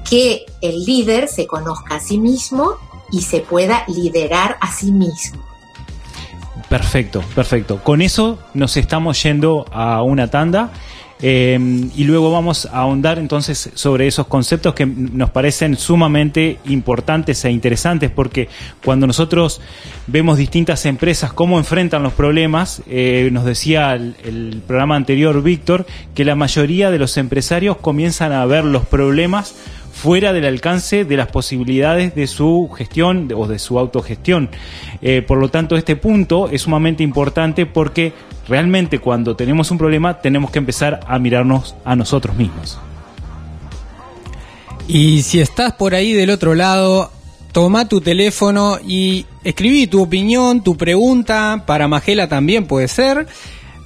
que 0.09 0.47
el 0.61 0.85
líder 0.85 1.27
se 1.27 1.49
conozca 1.49 1.97
a 1.97 2.01
sí 2.01 2.19
mismo 2.19 2.77
y 3.11 3.23
se 3.23 3.41
pueda 3.41 3.85
liderar 3.89 4.57
a 4.61 4.73
sí 4.73 4.93
mismo. 4.93 5.43
Perfecto, 6.69 7.23
perfecto. 7.35 7.83
Con 7.83 8.01
eso 8.01 8.39
nos 8.55 8.77
estamos 8.77 9.21
yendo 9.23 9.67
a 9.73 10.03
una 10.03 10.31
tanda 10.31 10.71
eh, 11.22 11.59
y 11.96 12.05
luego 12.05 12.31
vamos 12.31 12.66
a 12.66 12.81
ahondar 12.81 13.18
entonces 13.18 13.70
sobre 13.74 14.07
esos 14.07 14.26
conceptos 14.26 14.74
que 14.74 14.85
nos 14.85 15.31
parecen 15.31 15.76
sumamente 15.76 16.59
importantes 16.66 17.44
e 17.44 17.50
interesantes 17.50 18.11
porque 18.11 18.48
cuando 18.85 19.07
nosotros 19.07 19.61
vemos 20.07 20.37
distintas 20.37 20.85
empresas 20.85 21.33
cómo 21.33 21.59
enfrentan 21.59 22.02
los 22.02 22.12
problemas, 22.12 22.83
eh, 22.87 23.31
nos 23.33 23.44
decía 23.44 23.94
el, 23.94 24.14
el 24.24 24.62
programa 24.66 24.96
anterior 24.96 25.42
Víctor 25.42 25.87
que 26.14 26.24
la 26.24 26.35
mayoría 26.35 26.90
de 26.90 26.98
los 26.98 27.16
empresarios 27.16 27.79
comienzan 27.79 28.33
a 28.33 28.44
ver 28.44 28.64
los 28.64 28.85
problemas 28.87 29.55
fuera 29.96 30.35
del 30.35 30.44
alcance 30.44 31.07
de 31.07 31.16
las 31.16 31.29
posibilidades 31.29 32.14
de 32.14 32.26
su 32.26 32.68
gestión 32.76 33.33
o 33.35 33.46
de 33.46 33.59
su 33.59 33.79
autogestión. 33.79 34.50
Eh, 35.00 35.22
por 35.22 35.38
lo 35.38 35.48
tanto, 35.48 35.76
este 35.76 35.96
punto 35.96 36.50
es 36.50 36.62
sumamente 36.62 37.02
importante 37.02 37.64
porque 37.64 38.12
realmente 38.49 38.99
cuando 38.99 39.37
tenemos 39.37 39.71
un 39.71 39.79
problema 39.79 40.21
tenemos 40.21 40.51
que 40.51 40.59
empezar 40.59 41.01
a 41.07 41.19
mirarnos 41.19 41.75
a 41.85 41.97
nosotros 41.97 42.37
mismos. 42.37 42.79
Y 44.89 45.23
si 45.23 45.41
estás 45.41 45.73
por 45.73 45.95
ahí 45.95 46.13
del 46.13 46.29
otro 46.31 46.55
lado, 46.55 47.11
toma 47.53 47.89
tu 47.89 48.01
teléfono 48.01 48.79
y 48.87 49.27
escribí 49.43 49.89
tu 49.89 50.03
opinión, 50.03 50.63
tu 50.63 50.77
pregunta, 50.77 51.65
para 51.67 51.89
Magela 51.89 52.29
también 52.29 52.67
puede 52.67 52.87
ser, 52.87 53.27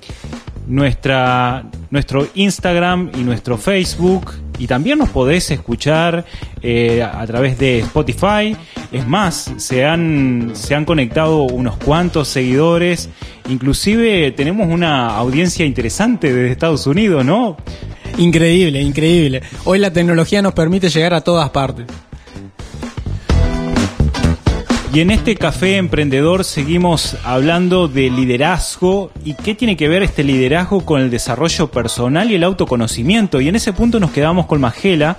nuestra, 0.67 1.65
nuestro 1.89 2.28
Instagram 2.36 3.12
y 3.15 3.24
nuestro 3.24 3.58
Facebook. 3.58 4.34
Y 4.60 4.67
también 4.67 5.00
nos 5.00 5.10
podés 5.10 5.50
escuchar 5.50 6.26
eh, 6.62 7.02
a 7.02 7.26
través 7.26 7.58
de 7.58 7.80
Spotify. 7.80 8.56
Es 8.91 9.08
más, 9.08 9.52
se 9.58 9.84
han, 9.84 10.52
se 10.54 10.76
han 10.76 10.86
conectado 10.86 11.43
unos 11.43 11.78
cuantos 11.78 12.28
seguidores. 12.28 13.10
Inclusive 13.50 14.32
tenemos 14.32 14.67
una 14.67 15.17
audiencia 15.17 15.65
interesante 15.65 16.32
desde 16.32 16.52
Estados 16.52 16.86
Unidos, 16.86 17.26
¿no? 17.26 17.58
Increíble, 18.17 18.80
increíble. 18.80 19.41
Hoy 19.65 19.80
la 19.80 19.91
tecnología 19.91 20.41
nos 20.41 20.54
permite 20.54 20.89
llegar 20.89 21.15
a 21.15 21.22
todas 21.22 21.50
partes. 21.50 21.88
Y 24.94 25.00
en 25.00 25.10
este 25.10 25.36
café 25.36 25.78
emprendedor 25.78 26.44
seguimos 26.44 27.18
hablando 27.24 27.88
de 27.88 28.12
liderazgo 28.12 29.10
y 29.26 29.34
qué 29.34 29.56
tiene 29.56 29.76
que 29.76 29.88
ver 29.88 30.04
este 30.04 30.24
liderazgo 30.24 30.86
con 30.86 31.02
el 31.02 31.10
desarrollo 31.10 31.72
personal 31.72 32.30
y 32.30 32.36
el 32.36 32.44
autoconocimiento. 32.44 33.42
Y 33.42 33.48
en 33.50 33.56
ese 33.56 33.74
punto 33.74 34.00
nos 34.00 34.12
quedamos 34.12 34.46
con 34.46 34.62
Magela, 34.62 35.18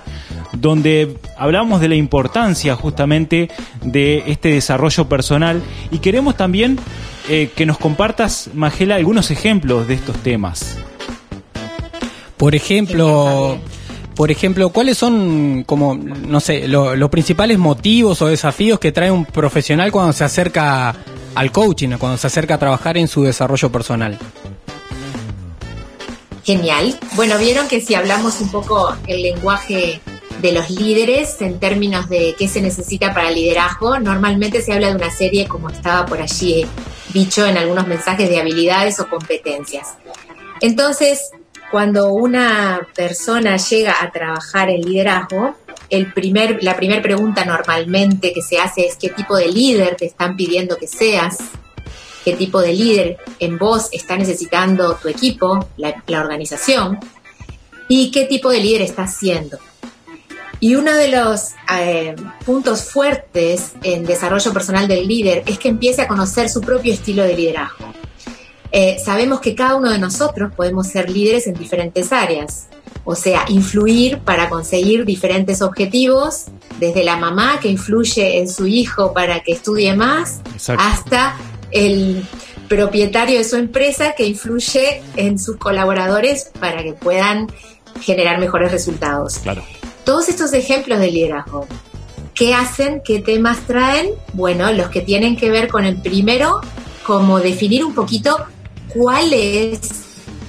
donde 0.53 1.17
hablamos 1.37 1.81
de 1.81 1.89
la 1.89 1.95
importancia 1.95 2.73
justamente 2.77 3.49
de 3.83 4.23
este 4.27 4.47
desarrollo 4.47 5.09
personal 5.09 5.61
y 5.91 5.97
queremos 5.97 6.37
también 6.37 6.79
eh, 7.27 7.49
que 7.53 7.65
nos 7.65 7.77
compartas, 7.77 8.51
Magela, 8.53 8.95
algunos 8.95 9.29
ejemplos 9.29 9.89
de 9.89 9.95
estos 9.95 10.15
temas. 10.19 10.77
Por 12.37 12.55
ejemplo, 12.55 13.59
por 14.15 14.31
ejemplo, 14.31 14.69
¿cuáles 14.69 14.97
son, 14.97 15.63
como, 15.65 15.95
no 15.95 16.39
sé, 16.39 16.67
los 16.67 17.09
principales 17.09 17.57
motivos 17.57 18.21
o 18.21 18.27
desafíos 18.27 18.79
que 18.79 18.91
trae 18.91 19.11
un 19.11 19.25
profesional 19.25 19.91
cuando 19.91 20.13
se 20.13 20.23
acerca 20.23 20.95
al 21.35 21.51
coaching, 21.51 21.97
cuando 21.97 22.17
se 22.17 22.27
acerca 22.27 22.55
a 22.55 22.57
trabajar 22.57 22.97
en 22.97 23.07
su 23.07 23.23
desarrollo 23.23 23.71
personal? 23.71 24.17
Genial. 26.43 26.97
Bueno, 27.15 27.37
vieron 27.37 27.67
que 27.67 27.81
si 27.81 27.95
hablamos 27.95 28.39
un 28.39 28.49
poco 28.49 28.95
el 29.07 29.23
lenguaje 29.23 29.99
de 30.41 30.51
los 30.51 30.69
líderes 30.69 31.41
en 31.41 31.59
términos 31.59 32.07
de 32.07 32.35
qué 32.37 32.47
se 32.47 32.61
necesita 32.61 33.13
para 33.13 33.31
liderazgo, 33.31 33.99
normalmente 33.99 34.61
se 34.61 34.73
habla 34.73 34.89
de 34.89 34.95
una 34.95 35.11
serie, 35.11 35.47
como 35.47 35.69
estaba 35.69 36.05
por 36.05 36.21
allí 36.21 36.65
dicho 37.13 37.45
en 37.45 37.57
algunos 37.57 37.87
mensajes, 37.87 38.29
de 38.29 38.39
habilidades 38.39 38.99
o 38.99 39.09
competencias. 39.09 39.95
Entonces, 40.61 41.31
cuando 41.75 42.13
una 42.13 42.87
persona 42.95 43.57
llega 43.57 44.01
a 44.01 44.09
trabajar 44.09 44.69
en 44.69 44.79
liderazgo, 44.79 45.55
el 45.89 46.13
primer, 46.13 46.63
la 46.63 46.77
primera 46.77 47.01
pregunta 47.01 47.43
normalmente 47.43 48.31
que 48.31 48.41
se 48.41 48.57
hace 48.57 48.85
es 48.85 48.95
qué 48.95 49.09
tipo 49.09 49.35
de 49.35 49.49
líder 49.49 49.97
te 49.97 50.05
están 50.05 50.37
pidiendo 50.37 50.77
que 50.77 50.87
seas, 50.87 51.37
qué 52.23 52.31
tipo 52.31 52.61
de 52.61 52.71
líder 52.71 53.17
en 53.39 53.57
vos 53.57 53.89
está 53.91 54.15
necesitando 54.15 54.95
tu 54.95 55.09
equipo, 55.09 55.67
la, 55.75 56.21
organización, 56.21 56.97
y 57.89 58.09
qué 58.09 58.23
tipo 58.23 58.51
de 58.51 58.61
líder 58.61 58.81
estás 58.81 59.13
siendo. 59.17 59.57
Y 60.61 60.75
uno 60.75 60.95
de 60.95 61.09
los 61.09 61.55
eh, 61.77 62.15
puntos 62.45 62.85
fuertes 62.85 63.73
en 63.83 64.05
desarrollo 64.05 64.53
personal 64.53 64.87
del 64.87 65.05
líder 65.05 65.43
es 65.45 65.59
que 65.59 65.67
empiece 65.67 66.03
a 66.03 66.07
conocer 66.07 66.49
su 66.49 66.61
propio 66.61 66.93
estilo 66.93 67.23
de 67.23 67.35
liderazgo. 67.35 68.04
Eh, 68.77 68.97
sabemos 68.99 69.39
que 69.39 69.55
cada 69.55 69.77
uno 69.77 69.89
de 69.89 69.97
nosotros 69.97 70.51
podemos 70.53 70.87
ser 70.87 71.09
líderes 71.09 71.47
en 71.47 71.53
diferentes 71.53 72.11
áreas, 72.11 72.67
o 73.05 73.15
sea, 73.15 73.45
influir 73.47 74.19
para 74.19 74.49
conseguir 74.49 75.05
diferentes 75.05 75.61
objetivos, 75.61 76.47
desde 76.77 77.05
la 77.05 77.15
mamá 77.15 77.61
que 77.61 77.69
influye 77.69 78.37
en 78.37 78.49
su 78.49 78.67
hijo 78.67 79.13
para 79.13 79.39
que 79.39 79.53
estudie 79.53 79.95
más, 79.95 80.41
hasta 80.77 81.37
el 81.71 82.25
propietario 82.67 83.37
de 83.37 83.45
su 83.45 83.55
empresa 83.55 84.13
que 84.13 84.27
influye 84.27 85.01
en 85.15 85.39
sus 85.39 85.55
colaboradores 85.55 86.51
para 86.59 86.83
que 86.83 86.91
puedan 86.91 87.47
generar 88.01 88.41
mejores 88.41 88.73
resultados. 88.73 89.37
Claro. 89.37 89.63
Todos 90.03 90.27
estos 90.27 90.51
ejemplos 90.51 90.99
de 90.99 91.11
liderazgo, 91.11 91.65
¿qué 92.33 92.53
hacen? 92.53 93.01
¿Qué 93.05 93.21
temas 93.21 93.59
traen? 93.67 94.09
Bueno, 94.33 94.69
los 94.73 94.89
que 94.89 94.99
tienen 94.99 95.37
que 95.37 95.49
ver 95.49 95.69
con 95.69 95.85
el 95.85 95.95
primero, 96.01 96.59
como 97.05 97.39
definir 97.39 97.85
un 97.85 97.95
poquito 97.95 98.35
cuál 98.95 99.33
es 99.33 99.79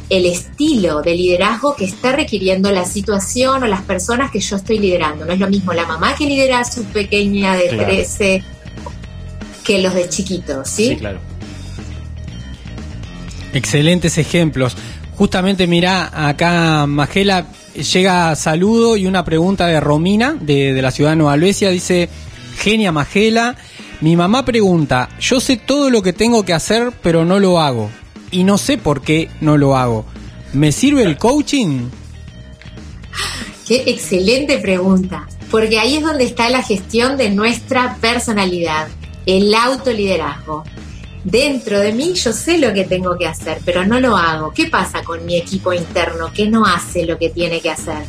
el 0.08 0.24
estilo 0.24 1.02
de 1.02 1.16
liderazgo 1.16 1.74
que 1.74 1.84
está 1.84 2.12
requiriendo 2.12 2.70
la 2.70 2.84
situación 2.84 3.64
o 3.64 3.66
las 3.66 3.82
personas 3.82 4.30
que 4.30 4.38
yo 4.38 4.56
estoy 4.56 4.78
liderando. 4.78 5.24
No 5.24 5.32
es 5.32 5.40
lo 5.40 5.48
mismo 5.48 5.72
la 5.72 5.84
mamá 5.84 6.14
que 6.14 6.26
lidera 6.26 6.60
a 6.60 6.64
su 6.64 6.84
pequeña 6.84 7.56
de 7.56 7.68
13 7.70 8.42
que 9.64 9.80
los 9.80 9.94
de 9.94 10.08
chiquitos, 10.08 10.68
¿sí? 10.68 10.90
Sí, 10.90 10.96
claro. 10.96 11.18
Excelentes 13.52 14.16
ejemplos. 14.16 14.76
Justamente 15.16 15.66
mira, 15.66 16.28
acá 16.28 16.86
Magela 16.86 17.48
llega 17.74 18.36
saludo 18.36 18.96
y 18.96 19.06
una 19.06 19.24
pregunta 19.24 19.66
de 19.66 19.80
Romina, 19.80 20.36
de, 20.40 20.72
de 20.72 20.82
la 20.82 20.92
ciudad 20.92 21.10
de 21.10 21.16
Nueva 21.16 21.32
Albesia, 21.32 21.70
dice, 21.70 22.08
genia 22.58 22.92
Magela, 22.92 23.56
mi 24.02 24.14
mamá 24.14 24.44
pregunta, 24.44 25.08
yo 25.18 25.40
sé 25.40 25.56
todo 25.56 25.90
lo 25.90 26.00
que 26.02 26.12
tengo 26.12 26.44
que 26.44 26.52
hacer, 26.52 26.92
pero 27.02 27.24
no 27.24 27.40
lo 27.40 27.58
hago 27.58 27.90
y 28.30 28.44
no 28.44 28.58
sé 28.58 28.78
por 28.78 29.02
qué 29.02 29.28
no 29.40 29.56
lo 29.56 29.76
hago. 29.76 30.04
¿Me 30.52 30.72
sirve 30.72 31.02
el 31.02 31.18
coaching? 31.18 31.88
Qué 33.66 33.84
excelente 33.86 34.58
pregunta, 34.58 35.26
porque 35.50 35.78
ahí 35.78 35.96
es 35.96 36.02
donde 36.02 36.24
está 36.24 36.48
la 36.50 36.62
gestión 36.62 37.16
de 37.16 37.30
nuestra 37.30 37.96
personalidad, 38.00 38.88
el 39.26 39.54
autoliderazgo. 39.54 40.64
Dentro 41.24 41.80
de 41.80 41.92
mí 41.92 42.14
yo 42.14 42.32
sé 42.32 42.58
lo 42.58 42.72
que 42.72 42.84
tengo 42.84 43.18
que 43.18 43.26
hacer, 43.26 43.58
pero 43.64 43.84
no 43.84 43.98
lo 43.98 44.16
hago. 44.16 44.52
¿Qué 44.52 44.66
pasa 44.66 45.02
con 45.02 45.26
mi 45.26 45.36
equipo 45.36 45.72
interno 45.72 46.32
que 46.32 46.48
no 46.48 46.64
hace 46.64 47.04
lo 47.04 47.18
que 47.18 47.30
tiene 47.30 47.60
que 47.60 47.70
hacer? 47.70 48.04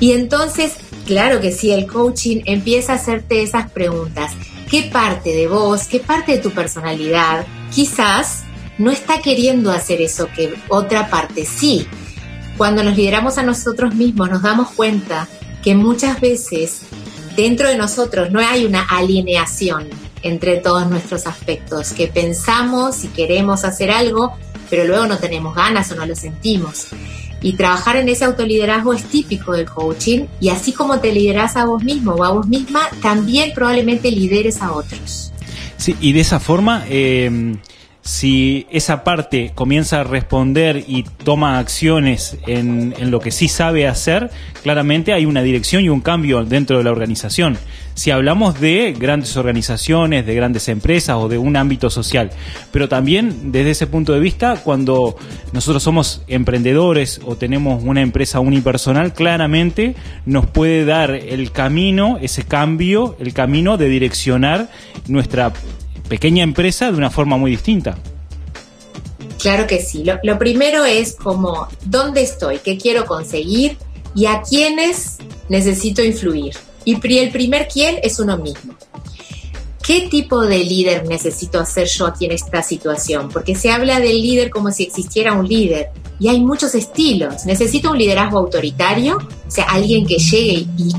Y 0.00 0.12
entonces, 0.12 0.72
claro 1.06 1.40
que 1.42 1.52
sí, 1.52 1.70
el 1.70 1.86
coaching 1.86 2.40
empieza 2.46 2.92
a 2.92 2.96
hacerte 2.96 3.42
esas 3.42 3.70
preguntas. 3.70 4.32
¿Qué 4.70 4.84
parte 4.84 5.34
de 5.34 5.46
vos, 5.46 5.86
qué 5.88 6.00
parte 6.00 6.32
de 6.32 6.38
tu 6.38 6.52
personalidad 6.52 7.44
quizás 7.74 8.44
no 8.80 8.90
está 8.90 9.20
queriendo 9.20 9.70
hacer 9.70 10.00
eso 10.00 10.28
que 10.34 10.54
otra 10.68 11.10
parte 11.10 11.44
sí. 11.44 11.86
Cuando 12.56 12.82
nos 12.82 12.96
lideramos 12.96 13.36
a 13.36 13.42
nosotros 13.42 13.94
mismos 13.94 14.30
nos 14.30 14.40
damos 14.40 14.70
cuenta 14.70 15.28
que 15.62 15.74
muchas 15.74 16.18
veces 16.18 16.80
dentro 17.36 17.68
de 17.68 17.76
nosotros 17.76 18.30
no 18.30 18.40
hay 18.40 18.64
una 18.64 18.82
alineación 18.82 19.86
entre 20.22 20.56
todos 20.56 20.88
nuestros 20.88 21.26
aspectos, 21.26 21.92
que 21.92 22.06
pensamos 22.06 23.04
y 23.04 23.08
queremos 23.08 23.64
hacer 23.64 23.90
algo, 23.90 24.32
pero 24.70 24.86
luego 24.86 25.06
no 25.06 25.18
tenemos 25.18 25.54
ganas 25.54 25.92
o 25.92 25.94
no 25.94 26.06
lo 26.06 26.16
sentimos. 26.16 26.86
Y 27.42 27.54
trabajar 27.54 27.96
en 27.96 28.08
ese 28.08 28.24
autoliderazgo 28.24 28.94
es 28.94 29.04
típico 29.04 29.52
del 29.52 29.66
coaching 29.66 30.24
y 30.40 30.48
así 30.48 30.72
como 30.72 31.00
te 31.00 31.12
lideras 31.12 31.56
a 31.56 31.66
vos 31.66 31.84
mismo 31.84 32.12
o 32.12 32.24
a 32.24 32.30
vos 32.30 32.48
misma, 32.48 32.88
también 33.02 33.52
probablemente 33.54 34.10
lideres 34.10 34.62
a 34.62 34.72
otros. 34.72 35.32
Sí, 35.76 35.94
y 36.00 36.14
de 36.14 36.20
esa 36.20 36.40
forma... 36.40 36.86
Eh 36.88 37.58
si 38.10 38.66
esa 38.72 39.04
parte 39.04 39.52
comienza 39.54 40.00
a 40.00 40.04
responder 40.04 40.84
y 40.88 41.04
toma 41.04 41.60
acciones 41.60 42.36
en, 42.48 42.92
lo 43.08 43.20
que 43.20 43.30
sí 43.30 43.46
sabe 43.46 43.86
hacer, 43.86 44.32
claramente 44.64 45.12
hay 45.12 45.26
una 45.26 45.42
dirección 45.42 45.84
y 45.84 45.90
un 45.90 46.00
cambio 46.00 46.44
dentro 46.44 46.78
de 46.78 46.82
la 46.82 46.90
organización. 46.90 47.56
Si 47.94 48.10
hablamos 48.10 48.60
de 48.60 48.96
grandes 48.98 49.36
organizaciones, 49.36 50.26
de 50.26 50.34
grandes 50.34 50.68
empresas 50.68 51.18
o 51.18 51.28
de 51.28 51.38
un 51.38 51.54
ámbito 51.56 51.88
social, 51.88 52.32
pero 52.72 52.88
también 52.88 53.52
desde 53.52 53.70
ese 53.70 53.86
punto 53.86 54.12
de 54.12 54.18
vista, 54.18 54.56
cuando 54.56 55.14
nosotros 55.52 55.80
somos 55.80 56.24
emprendedores 56.26 57.20
o 57.24 57.36
tenemos 57.36 57.80
una 57.84 58.00
empresa 58.00 58.40
unipersonal, 58.40 59.12
claramente 59.14 59.94
nos 60.26 60.46
puede 60.46 60.84
dar 60.84 61.12
el 61.12 61.52
camino, 61.52 62.18
ese 62.20 62.42
cambio, 62.42 63.14
el 63.20 63.32
camino 63.34 63.76
de 63.76 63.88
direccionar 63.88 64.68
nuestra 65.06 65.52
pequeña 66.10 66.42
empresa 66.42 66.90
de 66.90 66.98
una 66.98 67.08
forma 67.08 67.38
muy 67.38 67.52
distinta. 67.52 67.96
Claro 69.38 69.66
que 69.66 69.80
sí. 69.80 70.04
Lo, 70.22 70.38
primero 70.38 70.84
es 70.84 71.14
como, 71.14 71.68
¿dónde 71.86 72.22
estoy? 72.22 72.58
¿Qué 72.58 72.76
quiero 72.76 73.06
conseguir? 73.06 73.78
¿Y 74.14 74.26
a 74.26 74.42
quiénes 74.42 75.18
necesito 75.48 76.02
influir? 76.02 76.54
Y 76.84 76.94
el 77.18 77.30
primer 77.30 77.68
quién 77.68 77.98
es 78.02 78.18
uno 78.18 78.36
mismo. 78.36 78.74
¿Qué 79.86 80.08
tipo 80.10 80.44
de 80.44 80.58
líder 80.58 81.06
necesito 81.08 81.58
hacer 81.58 81.86
yo 81.86 82.06
aquí 82.06 82.26
en 82.26 82.32
esta 82.32 82.62
situación? 82.62 83.28
Porque 83.32 83.54
se 83.54 83.70
habla 83.70 84.00
del 84.00 84.20
líder 84.20 84.50
como 84.50 84.70
si 84.72 84.82
existiera 84.82 85.32
un 85.32 85.48
líder, 85.48 85.90
y 86.18 86.28
hay 86.28 86.40
muchos 86.40 86.74
estilos. 86.74 87.46
Necesito 87.46 87.90
un 87.90 87.98
liderazgo 87.98 88.38
autoritario, 88.38 89.16
o 89.16 89.50
sea, 89.50 89.64
alguien 89.64 90.06
que 90.06 90.18
llegue 90.18 90.66
y 90.76 90.92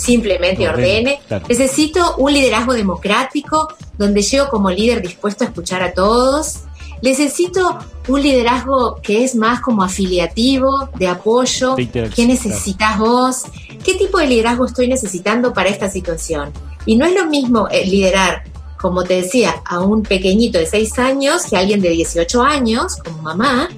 simplemente 0.00 0.68
ordene. 0.68 1.20
Necesito 1.48 2.16
un 2.16 2.32
liderazgo 2.32 2.72
democrático, 2.72 3.68
donde 3.98 4.22
llego 4.22 4.48
como 4.48 4.70
líder 4.70 5.02
dispuesto 5.02 5.44
a 5.44 5.48
escuchar 5.48 5.82
a 5.82 5.92
todos. 5.92 6.60
Necesito 7.02 7.78
un 8.08 8.22
liderazgo 8.22 8.96
que 9.02 9.24
es 9.24 9.34
más 9.34 9.60
como 9.60 9.82
afiliativo, 9.82 10.88
de 10.98 11.06
apoyo. 11.06 11.76
¿Qué 11.76 12.26
necesitas 12.26 12.98
vos? 12.98 13.42
¿Qué 13.84 13.94
tipo 13.94 14.18
de 14.18 14.26
liderazgo 14.26 14.66
estoy 14.66 14.88
necesitando 14.88 15.52
para 15.52 15.68
esta 15.68 15.90
situación? 15.90 16.50
Y 16.86 16.96
no 16.96 17.04
es 17.04 17.14
lo 17.14 17.26
mismo 17.26 17.68
eh, 17.70 17.86
liderar, 17.86 18.44
como 18.80 19.04
te 19.04 19.16
decía, 19.16 19.56
a 19.66 19.80
un 19.80 20.02
pequeñito 20.02 20.58
de 20.58 20.66
6 20.66 20.98
años 20.98 21.44
que 21.44 21.56
a 21.56 21.60
alguien 21.60 21.80
de 21.80 21.90
18 21.90 22.42
años, 22.42 22.96
como 22.96 23.22
mamá, 23.22 23.68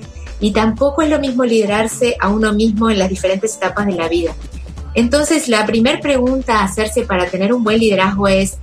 y 0.40 0.52
tampoco 0.52 1.02
es 1.02 1.10
lo 1.10 1.20
mismo 1.20 1.44
liderarse 1.44 2.16
a 2.20 2.28
uno 2.28 2.52
mismo 2.52 2.90
en 2.90 2.98
las 2.98 3.08
diferentes 3.08 3.56
etapas 3.56 3.86
de 3.86 3.92
la 3.92 4.08
vida. 4.08 4.34
Entonces, 4.94 5.48
la 5.48 5.64
primera 5.66 6.00
pregunta 6.00 6.60
a 6.60 6.64
hacerse 6.64 7.02
para 7.02 7.26
tener 7.30 7.52
un 7.52 7.64
buen 7.64 7.78
liderazgo 7.78 8.28
es, 8.28 8.58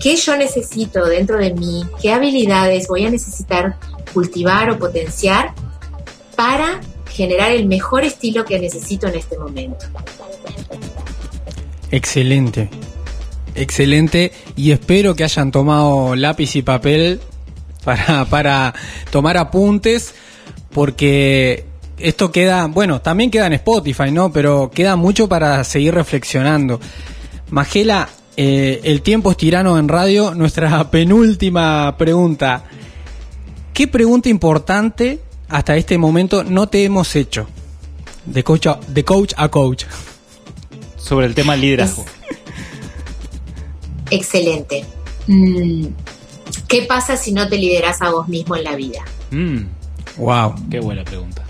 ¿qué 0.00 0.16
yo 0.16 0.36
necesito 0.36 1.04
dentro 1.06 1.38
de 1.38 1.54
mí? 1.54 1.84
¿Qué 2.00 2.12
habilidades 2.12 2.88
voy 2.88 3.06
a 3.06 3.10
necesitar 3.10 3.76
cultivar 4.12 4.70
o 4.70 4.78
potenciar 4.78 5.54
para 6.36 6.80
generar 7.10 7.52
el 7.52 7.66
mejor 7.66 8.04
estilo 8.04 8.44
que 8.44 8.58
necesito 8.58 9.06
en 9.06 9.16
este 9.16 9.38
momento? 9.38 9.86
Excelente, 11.90 12.68
excelente 13.54 14.32
y 14.56 14.72
espero 14.72 15.14
que 15.14 15.24
hayan 15.24 15.52
tomado 15.52 16.16
lápiz 16.16 16.56
y 16.56 16.62
papel 16.62 17.20
para, 17.84 18.24
para 18.26 18.74
tomar 19.10 19.36
apuntes 19.36 20.14
porque 20.70 21.66
esto 22.02 22.32
queda, 22.32 22.66
bueno, 22.66 23.00
también 23.00 23.30
queda 23.30 23.46
en 23.46 23.54
Spotify, 23.54 24.10
¿no? 24.10 24.32
Pero 24.32 24.70
queda 24.72 24.96
mucho 24.96 25.28
para 25.28 25.62
seguir 25.64 25.94
reflexionando. 25.94 26.80
Magela, 27.50 28.08
eh, 28.36 28.80
el 28.84 29.02
tiempo 29.02 29.30
es 29.30 29.36
tirano 29.36 29.78
en 29.78 29.88
radio. 29.88 30.34
Nuestra 30.36 30.90
penúltima 30.90 31.96
pregunta. 31.96 32.64
¿Qué 33.72 33.88
pregunta 33.88 34.28
importante 34.28 35.20
hasta 35.48 35.76
este 35.76 35.98
momento 35.98 36.44
no 36.44 36.68
te 36.68 36.84
hemos 36.84 37.16
hecho? 37.16 37.46
De 38.26 38.44
coach 38.44 38.66
a, 38.66 38.80
de 38.88 39.04
coach, 39.04 39.32
a 39.36 39.48
coach. 39.48 39.84
Sobre 40.96 41.26
el 41.26 41.34
tema 41.34 41.56
liderazgo. 41.56 42.04
Excelente. 44.10 44.84
Mm, 45.26 45.86
¿Qué 46.68 46.82
pasa 46.82 47.16
si 47.16 47.32
no 47.32 47.48
te 47.48 47.56
lideras 47.56 48.02
a 48.02 48.10
vos 48.10 48.28
mismo 48.28 48.56
en 48.56 48.64
la 48.64 48.76
vida? 48.76 49.04
Wow. 50.18 50.52
Mm. 50.52 50.70
Qué 50.70 50.80
buena 50.80 51.02
pregunta. 51.04 51.42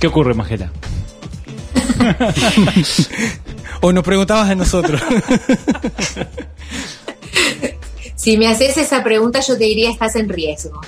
¿Qué 0.00 0.06
ocurre, 0.06 0.34
Magela? 0.34 0.70
o 3.80 3.92
nos 3.92 4.04
preguntabas 4.04 4.50
a 4.50 4.54
nosotros. 4.54 5.02
si 8.14 8.36
me 8.36 8.46
haces 8.46 8.76
esa 8.76 9.02
pregunta, 9.02 9.40
yo 9.40 9.58
te 9.58 9.64
diría 9.64 9.90
estás 9.90 10.16
en 10.16 10.28
riesgo. 10.28 10.80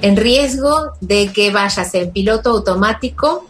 En 0.00 0.16
riesgo 0.16 0.92
de 1.00 1.32
que 1.32 1.50
vayas 1.50 1.94
en 1.94 2.10
piloto 2.10 2.50
automático, 2.50 3.46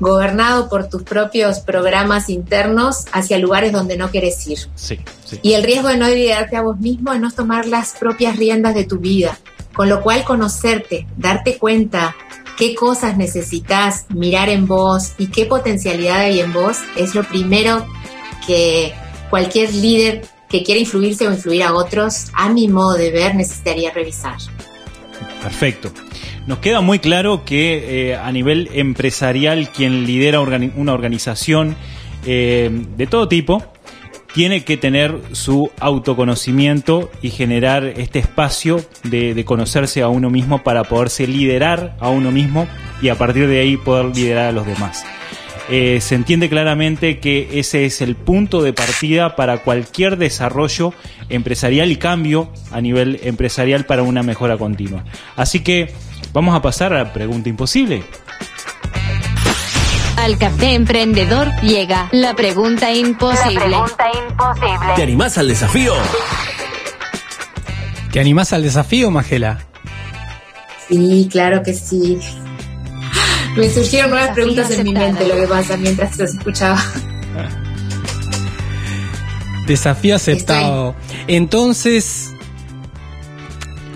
gobernado 0.00 0.68
por 0.68 0.88
tus 0.88 1.04
propios 1.04 1.60
programas 1.60 2.28
internos 2.28 3.04
hacia 3.12 3.38
lugares 3.38 3.72
donde 3.72 3.96
no 3.96 4.10
quieres 4.10 4.44
ir. 4.48 4.58
Sí, 4.74 4.98
sí. 5.24 5.38
Y 5.42 5.52
el 5.52 5.62
riesgo 5.62 5.88
de 5.88 5.96
no 5.96 6.08
liderarte 6.08 6.56
a 6.56 6.62
vos 6.62 6.78
mismo 6.78 7.12
es 7.12 7.20
no 7.20 7.30
tomar 7.30 7.66
las 7.66 7.92
propias 7.92 8.36
riendas 8.36 8.74
de 8.74 8.84
tu 8.84 8.98
vida. 8.98 9.38
Con 9.72 9.88
lo 9.88 10.02
cual, 10.02 10.24
conocerte, 10.24 11.06
darte 11.16 11.56
cuenta 11.56 12.14
qué 12.62 12.76
cosas 12.76 13.16
necesitas 13.16 14.06
mirar 14.10 14.48
en 14.48 14.68
vos 14.68 15.14
y 15.18 15.26
qué 15.32 15.46
potencialidad 15.46 16.20
hay 16.20 16.38
en 16.38 16.52
vos 16.52 16.78
es 16.96 17.12
lo 17.12 17.24
primero 17.24 17.84
que 18.46 18.92
cualquier 19.30 19.74
líder 19.74 20.22
que 20.48 20.62
quiera 20.62 20.80
influirse 20.80 21.26
o 21.26 21.32
influir 21.32 21.64
a 21.64 21.74
otros, 21.74 22.26
a 22.34 22.50
mi 22.50 22.68
modo 22.68 22.94
de 22.94 23.10
ver, 23.10 23.34
necesitaría 23.34 23.90
revisar. 23.90 24.36
Perfecto. 25.42 25.90
Nos 26.46 26.58
queda 26.58 26.80
muy 26.80 27.00
claro 27.00 27.44
que 27.44 28.10
eh, 28.10 28.14
a 28.14 28.30
nivel 28.30 28.70
empresarial 28.74 29.70
quien 29.70 30.06
lidera 30.06 30.38
una 30.40 30.92
organización 30.92 31.74
eh, 32.26 32.70
de 32.96 33.06
todo 33.08 33.26
tipo 33.26 33.71
tiene 34.34 34.64
que 34.64 34.76
tener 34.76 35.20
su 35.32 35.70
autoconocimiento 35.78 37.10
y 37.20 37.30
generar 37.30 37.84
este 37.84 38.18
espacio 38.18 38.80
de, 39.04 39.42
conocerse 39.44 40.02
a 40.02 40.08
uno 40.08 40.30
mismo 40.30 40.62
para 40.62 40.84
poderse 40.84 41.26
liderar 41.26 41.96
a 42.00 42.08
uno 42.08 42.30
mismo 42.30 42.66
y 43.00 43.08
a 43.08 43.16
partir 43.16 43.48
de 43.48 43.60
ahí 43.60 43.76
poder 43.76 44.14
liderar 44.16 44.46
a 44.46 44.52
los 44.52 44.66
demás. 44.66 45.04
Eh, 45.68 46.00
se 46.00 46.16
entiende 46.16 46.48
claramente 46.48 47.18
que 47.18 47.60
ese 47.60 47.84
es 47.84 48.00
el 48.00 48.16
punto 48.16 48.62
de 48.62 48.72
partida 48.72 49.36
para 49.36 49.58
cualquier 49.58 50.18
desarrollo 50.18 50.92
empresarial 51.28 51.90
y 51.90 51.96
cambio 51.96 52.50
a 52.72 52.80
nivel 52.80 53.20
empresarial 53.22 53.86
para 53.86 54.02
una 54.02 54.22
mejora 54.22 54.58
continua. 54.58 55.04
Así 55.36 55.60
que 55.60 55.92
vamos 56.32 56.54
a 56.54 56.62
pasar 56.62 56.92
a 56.92 57.04
la 57.04 57.12
pregunta 57.12 57.48
imposible. 57.48 58.02
Al 60.22 60.38
café 60.38 60.74
emprendedor 60.74 61.50
llega 61.62 62.08
la 62.12 62.36
pregunta 62.36 62.94
imposible. 62.94 63.70
La 63.70 63.84
pregunta 63.84 64.04
imposible. 64.28 64.92
¿Te 64.94 65.02
animás 65.02 65.36
al 65.36 65.48
desafío? 65.48 65.94
¿Te 68.12 68.20
animás 68.20 68.52
al 68.52 68.62
desafío, 68.62 69.10
Magela? 69.10 69.66
Sí, 70.88 71.28
claro 71.28 71.64
que 71.64 71.74
sí. 71.74 72.20
Me 73.56 73.68
surgieron 73.68 74.10
nuevas 74.10 74.30
preguntas 74.32 74.70
en 74.70 74.84
mi 74.84 74.92
mente, 74.92 75.26
lo 75.26 75.34
que 75.34 75.48
pasa 75.48 75.76
mientras 75.76 76.16
los 76.16 76.32
escuchaba. 76.32 76.80
Desafío 79.66 80.14
aceptado. 80.14 80.94
Entonces, 81.26 82.32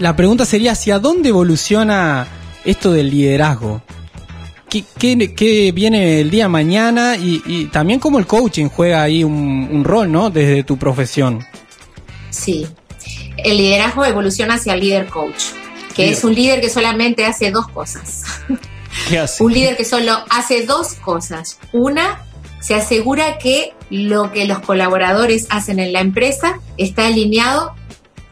la 0.01 0.17
pregunta 0.17 0.45
sería, 0.45 0.73
¿hacia 0.73 0.99
dónde 0.99 1.29
evoluciona 1.29 2.27
esto 2.65 2.91
del 2.91 3.11
liderazgo? 3.11 3.86
¿Qué, 4.99 5.73
viene 5.75 6.21
el 6.21 6.31
día 6.31 6.49
mañana 6.49 7.17
y, 7.17 7.67
también 7.67 8.01
cómo 8.01 8.19
el 8.19 8.27
coaching 8.27 8.69
juega 8.69 9.03
ahí 9.03 9.25
un, 9.25 9.85
rol, 9.85 10.11
¿no? 10.11 10.31
Desde 10.31 10.65
tu 10.65 10.77
profesión. 10.77 11.45
Sí, 12.31 12.67
el 13.37 13.57
liderazgo 13.57 14.05
evoluciona 14.05 14.55
hacia 14.55 14.75
el 14.75 14.81
líder 14.81 15.07
coach, 15.07 15.45
que 15.95 16.11
es 16.11 16.25
un 16.25 16.35
líder 16.35 16.61
que 16.61 16.71
solamente 16.71 17.25
hace 17.25 17.51
dos 17.51 17.69
cosas. 17.69 18.23
¿Qué 19.09 19.19
hace? 19.19 19.43
Un 19.43 19.53
líder 19.53 19.77
que 19.77 19.85
solo 19.85 20.13
hace 20.31 20.67
dos 20.67 20.95
cosas. 20.95 21.59
Una, 21.73 22.25
se 22.61 22.75
asegura 22.75 23.39
que 23.39 23.73
lo 23.91 24.33
que 24.33 24.47
los 24.47 24.59
colaboradores 24.61 25.47
hacen 25.51 25.79
en 25.79 25.93
la 25.93 26.01
empresa 26.01 26.61
está 26.77 27.07
alineado 27.07 27.75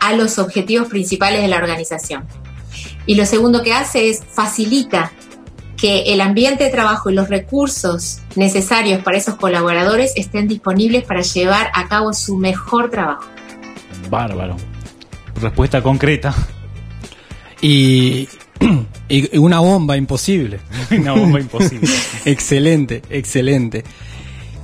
a 0.00 0.12
los 0.12 0.38
objetivos 0.38 0.88
principales 0.88 1.40
de 1.42 1.48
la 1.48 1.56
organización. 1.56 2.26
Y 3.06 3.14
lo 3.14 3.26
segundo 3.26 3.62
que 3.62 3.72
hace 3.72 4.08
es 4.08 4.22
facilita 4.32 5.12
que 5.84 6.14
el 6.14 6.22
ambiente 6.22 6.64
de 6.64 6.70
trabajo 6.70 7.10
y 7.10 7.14
los 7.14 7.28
recursos 7.28 8.22
necesarios 8.36 9.02
para 9.02 9.18
esos 9.18 9.34
colaboradores 9.34 10.14
estén 10.16 10.48
disponibles 10.48 11.04
para 11.04 11.20
llevar 11.20 11.68
a 11.74 11.88
cabo 11.88 12.14
su 12.14 12.38
mejor 12.38 12.90
trabajo. 12.90 13.24
Bárbaro. 14.08 14.56
Respuesta 15.38 15.82
concreta. 15.82 16.34
Y, 17.60 18.30
y 19.10 19.36
una 19.36 19.60
bomba 19.60 19.98
imposible. 19.98 20.58
una 20.90 21.12
bomba 21.12 21.38
imposible. 21.38 21.86
excelente, 22.24 23.02
excelente. 23.10 23.84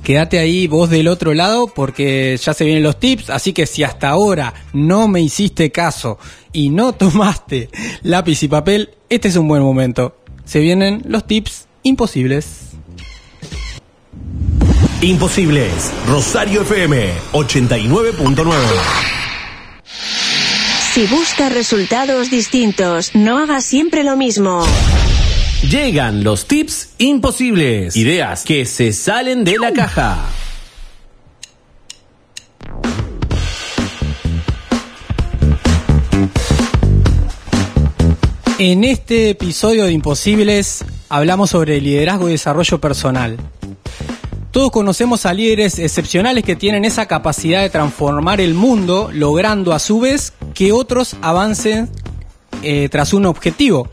Quédate 0.01 0.39
ahí 0.39 0.65
vos 0.65 0.89
del 0.89 1.07
otro 1.07 1.35
lado 1.35 1.67
porque 1.67 2.35
ya 2.41 2.55
se 2.55 2.65
vienen 2.65 2.81
los 2.81 2.99
tips, 2.99 3.29
así 3.29 3.53
que 3.53 3.67
si 3.67 3.83
hasta 3.83 4.09
ahora 4.09 4.55
no 4.73 5.07
me 5.07 5.21
hiciste 5.21 5.71
caso 5.71 6.17
y 6.51 6.69
no 6.71 6.93
tomaste 6.95 7.69
lápiz 8.01 8.41
y 8.41 8.47
papel, 8.47 8.89
este 9.07 9.27
es 9.27 9.35
un 9.35 9.47
buen 9.47 9.61
momento 9.61 10.15
se 10.45 10.59
vienen 10.59 11.03
los 11.07 11.25
tips 11.25 11.67
imposibles. 11.83 12.71
Imposibles, 15.01 15.91
Rosario 16.07 16.61
FM 16.61 17.11
89.9. 17.31 18.51
Si 20.93 21.07
buscas 21.07 21.53
resultados 21.53 22.29
distintos, 22.29 23.15
no 23.15 23.39
hagas 23.39 23.63
siempre 23.65 24.03
lo 24.03 24.17
mismo. 24.17 24.65
Llegan 25.69 26.23
los 26.23 26.47
tips 26.47 26.89
imposibles, 26.97 27.95
ideas 27.95 28.43
que 28.43 28.65
se 28.65 28.91
salen 28.91 29.43
de 29.43 29.57
la 29.57 29.71
caja. 29.71 30.25
En 38.63 38.83
este 38.83 39.31
episodio 39.31 39.85
de 39.85 39.91
Imposibles 39.91 40.85
hablamos 41.09 41.49
sobre 41.49 41.81
liderazgo 41.81 42.29
y 42.29 42.33
desarrollo 42.33 42.79
personal. 42.79 43.37
Todos 44.51 44.69
conocemos 44.69 45.25
a 45.25 45.33
líderes 45.33 45.79
excepcionales 45.79 46.43
que 46.43 46.55
tienen 46.55 46.85
esa 46.85 47.07
capacidad 47.07 47.63
de 47.63 47.71
transformar 47.71 48.39
el 48.39 48.53
mundo, 48.53 49.09
logrando 49.11 49.73
a 49.73 49.79
su 49.79 49.99
vez 49.99 50.33
que 50.53 50.73
otros 50.73 51.15
avancen 51.23 51.89
eh, 52.61 52.87
tras 52.91 53.13
un 53.13 53.25
objetivo. 53.25 53.89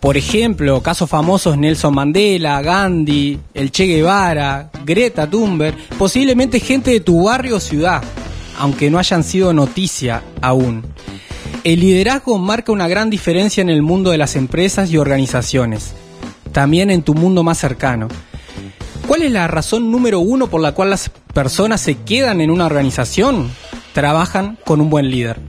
Por 0.00 0.18
ejemplo, 0.18 0.82
casos 0.82 1.08
famosos 1.08 1.56
Nelson 1.56 1.94
Mandela, 1.94 2.60
Gandhi, 2.60 3.40
el 3.54 3.72
Che 3.72 3.86
Guevara, 3.86 4.70
Greta 4.84 5.30
Thunberg, 5.30 5.78
posiblemente 5.96 6.60
gente 6.60 6.90
de 6.90 7.00
tu 7.00 7.24
barrio 7.24 7.56
o 7.56 7.60
ciudad, 7.60 8.02
aunque 8.58 8.90
no 8.90 8.98
hayan 8.98 9.24
sido 9.24 9.54
noticia 9.54 10.22
aún. 10.42 10.84
El 11.64 11.80
liderazgo 11.80 12.38
marca 12.38 12.72
una 12.72 12.88
gran 12.88 13.10
diferencia 13.10 13.60
en 13.60 13.70
el 13.70 13.82
mundo 13.82 14.10
de 14.10 14.18
las 14.18 14.36
empresas 14.36 14.90
y 14.90 14.98
organizaciones, 14.98 15.94
también 16.52 16.90
en 16.90 17.02
tu 17.02 17.14
mundo 17.14 17.42
más 17.42 17.58
cercano. 17.58 18.08
¿Cuál 19.06 19.22
es 19.22 19.32
la 19.32 19.46
razón 19.46 19.90
número 19.90 20.20
uno 20.20 20.48
por 20.48 20.60
la 20.60 20.72
cual 20.72 20.90
las 20.90 21.10
personas 21.32 21.80
se 21.80 21.96
quedan 21.96 22.40
en 22.40 22.50
una 22.50 22.66
organización? 22.66 23.50
Trabajan 23.92 24.58
con 24.64 24.80
un 24.80 24.90
buen 24.90 25.10
líder. 25.10 25.40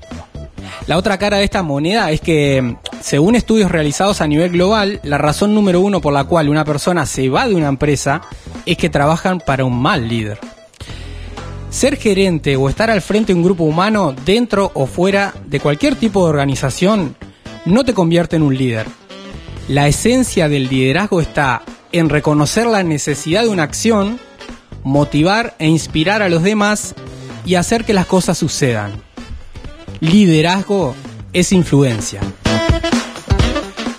La 0.85 0.97
otra 0.97 1.17
cara 1.17 1.37
de 1.37 1.43
esta 1.43 1.63
moneda 1.63 2.11
es 2.11 2.21
que, 2.21 2.77
según 3.01 3.35
estudios 3.35 3.71
realizados 3.71 4.21
a 4.21 4.27
nivel 4.27 4.51
global, 4.51 4.99
la 5.03 5.17
razón 5.17 5.53
número 5.53 5.81
uno 5.81 6.01
por 6.01 6.13
la 6.13 6.23
cual 6.23 6.49
una 6.49 6.63
persona 6.63 7.05
se 7.05 7.29
va 7.29 7.47
de 7.47 7.55
una 7.55 7.67
empresa 7.67 8.21
es 8.65 8.77
que 8.77 8.89
trabajan 8.89 9.39
para 9.39 9.65
un 9.65 9.81
mal 9.81 10.07
líder. 10.07 10.39
Ser 11.69 11.97
gerente 11.97 12.55
o 12.55 12.69
estar 12.69 12.89
al 12.89 13.01
frente 13.01 13.33
de 13.33 13.39
un 13.39 13.43
grupo 13.43 13.63
humano 13.63 14.15
dentro 14.25 14.71
o 14.73 14.85
fuera 14.85 15.33
de 15.45 15.59
cualquier 15.59 15.95
tipo 15.95 16.23
de 16.23 16.29
organización 16.29 17.15
no 17.65 17.83
te 17.83 17.93
convierte 17.93 18.37
en 18.37 18.43
un 18.43 18.57
líder. 18.57 18.87
La 19.67 19.87
esencia 19.87 20.47
del 20.47 20.69
liderazgo 20.69 21.19
está 21.19 21.63
en 21.91 22.09
reconocer 22.09 22.65
la 22.65 22.83
necesidad 22.83 23.43
de 23.43 23.49
una 23.49 23.63
acción, 23.63 24.17
motivar 24.83 25.55
e 25.59 25.67
inspirar 25.67 26.21
a 26.21 26.29
los 26.29 26.41
demás 26.41 26.95
y 27.45 27.55
hacer 27.55 27.83
que 27.83 27.93
las 27.93 28.05
cosas 28.05 28.37
sucedan. 28.37 28.91
Liderazgo 29.99 30.95
es 31.33 31.51
influencia. 31.51 32.21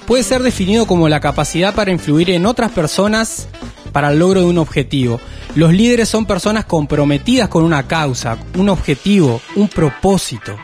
Puede 0.06 0.22
ser 0.22 0.42
definido 0.42 0.86
como 0.86 1.10
la 1.10 1.20
capacidad 1.20 1.74
para 1.74 1.90
influir 1.90 2.30
en 2.30 2.46
otras 2.46 2.70
personas 2.70 3.46
para 3.88 4.10
el 4.10 4.18
logro 4.18 4.40
de 4.40 4.46
un 4.46 4.58
objetivo. 4.58 5.20
Los 5.54 5.72
líderes 5.72 6.08
son 6.08 6.26
personas 6.26 6.64
comprometidas 6.64 7.48
con 7.48 7.64
una 7.64 7.86
causa, 7.86 8.38
un 8.56 8.68
objetivo, 8.68 9.40
un 9.56 9.68
propósito. 9.68 10.56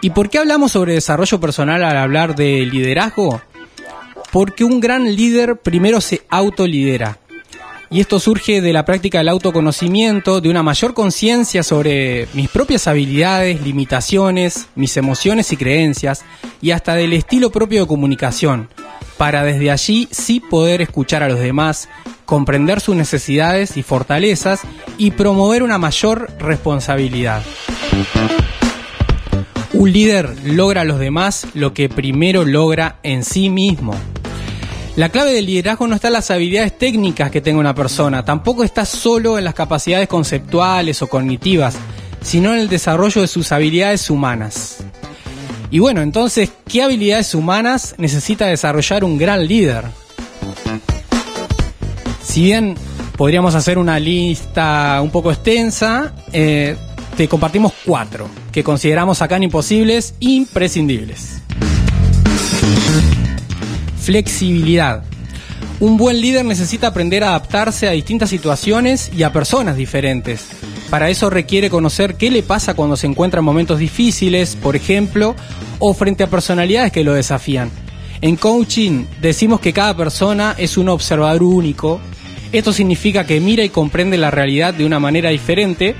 ¿Y 0.00 0.10
por 0.10 0.28
qué 0.28 0.38
hablamos 0.38 0.72
sobre 0.72 0.94
desarrollo 0.94 1.38
personal 1.38 1.84
al 1.84 1.96
hablar 1.96 2.34
de 2.34 2.66
liderazgo? 2.66 3.40
Porque 4.32 4.64
un 4.64 4.80
gran 4.80 5.04
líder 5.14 5.60
primero 5.60 6.00
se 6.00 6.22
autolidera. 6.28 7.18
Y 7.92 8.00
esto 8.00 8.18
surge 8.18 8.62
de 8.62 8.72
la 8.72 8.86
práctica 8.86 9.18
del 9.18 9.28
autoconocimiento, 9.28 10.40
de 10.40 10.48
una 10.48 10.62
mayor 10.62 10.94
conciencia 10.94 11.62
sobre 11.62 12.26
mis 12.32 12.48
propias 12.48 12.88
habilidades, 12.88 13.60
limitaciones, 13.60 14.66
mis 14.74 14.96
emociones 14.96 15.52
y 15.52 15.58
creencias, 15.58 16.24
y 16.62 16.70
hasta 16.70 16.94
del 16.94 17.12
estilo 17.12 17.52
propio 17.52 17.82
de 17.82 17.86
comunicación, 17.86 18.70
para 19.18 19.44
desde 19.44 19.70
allí 19.70 20.08
sí 20.10 20.40
poder 20.40 20.80
escuchar 20.80 21.22
a 21.22 21.28
los 21.28 21.38
demás, 21.38 21.90
comprender 22.32 22.80
sus 22.80 22.96
necesidades 22.96 23.76
y 23.76 23.82
fortalezas 23.82 24.62
y 24.96 25.10
promover 25.10 25.62
una 25.62 25.76
mayor 25.76 26.30
responsabilidad. 26.38 27.42
Un 29.74 29.92
líder 29.92 30.34
logra 30.42 30.80
a 30.80 30.84
los 30.84 30.98
demás 30.98 31.46
lo 31.52 31.74
que 31.74 31.90
primero 31.90 32.46
logra 32.46 32.96
en 33.02 33.22
sí 33.22 33.50
mismo. 33.50 33.94
La 34.96 35.10
clave 35.10 35.34
del 35.34 35.44
liderazgo 35.44 35.86
no 35.86 35.94
está 35.94 36.06
en 36.06 36.14
las 36.14 36.30
habilidades 36.30 36.78
técnicas 36.78 37.30
que 37.30 37.42
tenga 37.42 37.60
una 37.60 37.74
persona, 37.74 38.24
tampoco 38.24 38.64
está 38.64 38.86
solo 38.86 39.36
en 39.36 39.44
las 39.44 39.52
capacidades 39.52 40.08
conceptuales 40.08 41.02
o 41.02 41.08
cognitivas, 41.08 41.74
sino 42.22 42.54
en 42.54 42.60
el 42.60 42.70
desarrollo 42.70 43.20
de 43.20 43.28
sus 43.28 43.52
habilidades 43.52 44.08
humanas. 44.08 44.78
Y 45.70 45.80
bueno, 45.80 46.00
entonces, 46.00 46.50
¿qué 46.66 46.82
habilidades 46.82 47.34
humanas 47.34 47.94
necesita 47.98 48.46
desarrollar 48.46 49.04
un 49.04 49.18
gran 49.18 49.46
líder? 49.46 49.84
Si 52.32 52.40
bien 52.44 52.76
podríamos 53.18 53.54
hacer 53.54 53.76
una 53.76 54.00
lista 54.00 55.02
un 55.02 55.10
poco 55.10 55.30
extensa, 55.30 56.14
eh, 56.32 56.76
te 57.14 57.28
compartimos 57.28 57.74
cuatro 57.84 58.26
que 58.50 58.64
consideramos 58.64 59.20
acá 59.20 59.36
imposibles, 59.36 60.14
imprescindibles. 60.18 61.42
Flexibilidad. 64.00 65.02
Un 65.78 65.98
buen 65.98 66.22
líder 66.22 66.46
necesita 66.46 66.86
aprender 66.86 67.22
a 67.22 67.28
adaptarse 67.28 67.86
a 67.86 67.90
distintas 67.90 68.30
situaciones 68.30 69.10
y 69.14 69.24
a 69.24 69.32
personas 69.34 69.76
diferentes. 69.76 70.46
Para 70.88 71.10
eso 71.10 71.28
requiere 71.28 71.68
conocer 71.68 72.14
qué 72.14 72.30
le 72.30 72.42
pasa 72.42 72.72
cuando 72.72 72.96
se 72.96 73.08
encuentra 73.08 73.40
en 73.40 73.44
momentos 73.44 73.78
difíciles, 73.78 74.56
por 74.56 74.74
ejemplo, 74.74 75.36
o 75.80 75.92
frente 75.92 76.24
a 76.24 76.30
personalidades 76.30 76.92
que 76.92 77.04
lo 77.04 77.12
desafían. 77.12 77.70
En 78.22 78.36
coaching 78.36 79.04
decimos 79.20 79.58
que 79.58 79.72
cada 79.72 79.96
persona 79.96 80.54
es 80.56 80.78
un 80.78 80.88
observador 80.88 81.42
único. 81.42 82.00
Esto 82.52 82.74
significa 82.74 83.24
que 83.24 83.40
mira 83.40 83.64
y 83.64 83.70
comprende 83.70 84.18
la 84.18 84.30
realidad 84.30 84.74
de 84.74 84.84
una 84.84 85.00
manera 85.00 85.30
diferente. 85.30 85.94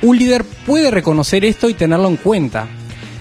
Un 0.00 0.18
líder 0.18 0.42
puede 0.44 0.90
reconocer 0.90 1.44
esto 1.44 1.68
y 1.68 1.74
tenerlo 1.74 2.08
en 2.08 2.16
cuenta. 2.16 2.66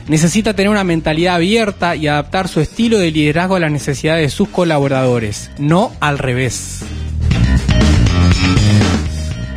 Necesita 0.08 0.54
tener 0.54 0.70
una 0.70 0.86
mentalidad 0.86 1.36
abierta 1.36 1.98
y 1.98 2.08
adaptar 2.08 2.48
su 2.48 2.62
estilo 2.62 2.98
de 2.98 3.12
liderazgo 3.12 3.56
a 3.56 3.60
las 3.60 3.72
necesidades 3.72 4.24
de 4.24 4.30
sus 4.30 4.48
colaboradores, 4.48 5.52
no 5.58 5.92
al 6.00 6.18
revés. 6.18 6.80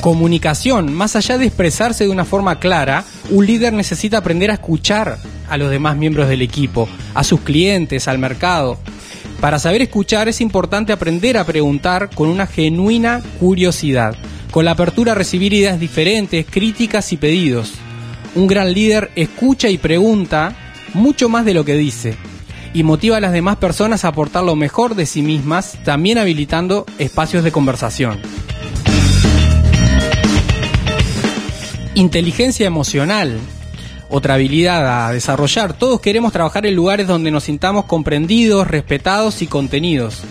Comunicación. 0.01 0.93
Más 0.93 1.17
allá 1.17 1.39
de 1.39 1.47
expresarse 1.47 2.05
de 2.05 2.11
una 2.11 2.25
forma 2.25 2.59
clara, 2.59 3.05
un 3.31 3.47
líder 3.47 3.73
necesita 3.73 4.19
aprender 4.19 4.51
a 4.51 4.55
escuchar 4.55 5.19
a 5.49 5.57
los 5.57 5.71
demás 5.71 5.97
miembros 5.97 6.29
del 6.29 6.43
equipo, 6.43 6.89
a 7.15 7.25
sus 7.25 7.41
clientes, 7.41 8.09
al 8.09 8.19
mercado. 8.19 8.79
Para 9.45 9.59
saber 9.59 9.83
escuchar 9.83 10.27
es 10.27 10.41
importante 10.41 10.91
aprender 10.91 11.37
a 11.37 11.45
preguntar 11.45 12.09
con 12.15 12.31
una 12.31 12.47
genuina 12.47 13.21
curiosidad, 13.39 14.17
con 14.51 14.65
la 14.65 14.71
apertura 14.71 15.13
a 15.13 15.15
recibir 15.15 15.53
ideas 15.53 15.79
diferentes, 15.79 16.47
críticas 16.49 17.13
y 17.13 17.19
pedidos. 17.19 17.75
Un 18.37 18.47
gran 18.47 18.73
líder 18.73 19.11
escucha 19.17 19.69
y 19.69 19.77
pregunta 19.77 20.57
mucho 20.95 21.29
más 21.29 21.45
de 21.45 21.53
lo 21.53 21.63
que 21.63 21.75
dice 21.75 22.17
y 22.73 22.85
motiva 22.85 23.19
a 23.19 23.21
las 23.21 23.33
demás 23.33 23.57
personas 23.57 24.07
a 24.07 24.09
aportar 24.09 24.45
lo 24.45 24.57
mejor 24.57 24.95
de 24.95 25.05
sí 25.05 25.21
mismas, 25.21 25.77
también 25.85 26.17
habilitando 26.17 26.87
espacios 26.99 27.45
de 27.45 27.53
conversación. 27.53 28.21
Inteligencia 31.95 32.67
emocional, 32.67 33.39
otra 34.15 34.35
habilidad 34.35 35.09
a 35.09 35.13
desarrollar. 35.13 35.73
Todos 35.73 36.01
queremos 36.01 36.33
trabajar 36.33 36.67
en 36.67 36.77
lugares 36.77 37.09
donde 37.09 37.33
nos 37.33 37.45
sintamos 37.45 37.87
comprendidos, 37.87 38.69
respetados 38.69 39.43
y 39.43 39.49
contenidos. 39.49 40.23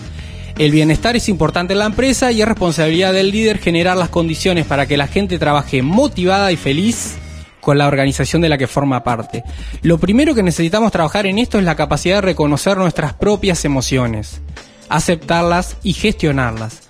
El 0.58 0.72
bienestar 0.72 1.17
es 1.17 1.28
importante 1.28 1.74
en 1.74 1.80
la 1.80 1.88
empresa 1.88 2.32
y 2.32 2.41
es 2.41 2.48
responsabilidad 2.48 3.12
del 3.12 3.32
líder 3.32 3.58
generar 3.58 3.98
las 3.98 4.08
condiciones 4.08 4.65
para 4.65 4.86
que 4.86 4.96
la 4.96 5.08
gente 5.08 5.38
trabaje 5.38 5.82
motivada 5.82 6.54
y 6.54 6.56
feliz 6.56 7.15
con 7.60 7.78
la 7.78 7.88
organización 7.88 8.41
de 8.41 8.48
la 8.48 8.58
que 8.58 8.67
forma 8.67 9.04
parte. 9.04 9.43
Lo 9.82 9.98
primero 9.98 10.34
que 10.34 10.43
necesitamos 10.43 10.93
trabajar 10.93 11.26
en 11.26 11.38
esto 11.38 11.58
es 11.58 11.65
la 11.65 11.76
capacidad 11.76 12.15
de 12.15 12.22
reconocer 12.22 12.78
nuestras 12.78 13.13
propias 13.13 13.65
emociones, 13.65 14.39
aceptarlas 14.88 15.76
y 15.84 15.91
gestionarlas. 15.91 16.84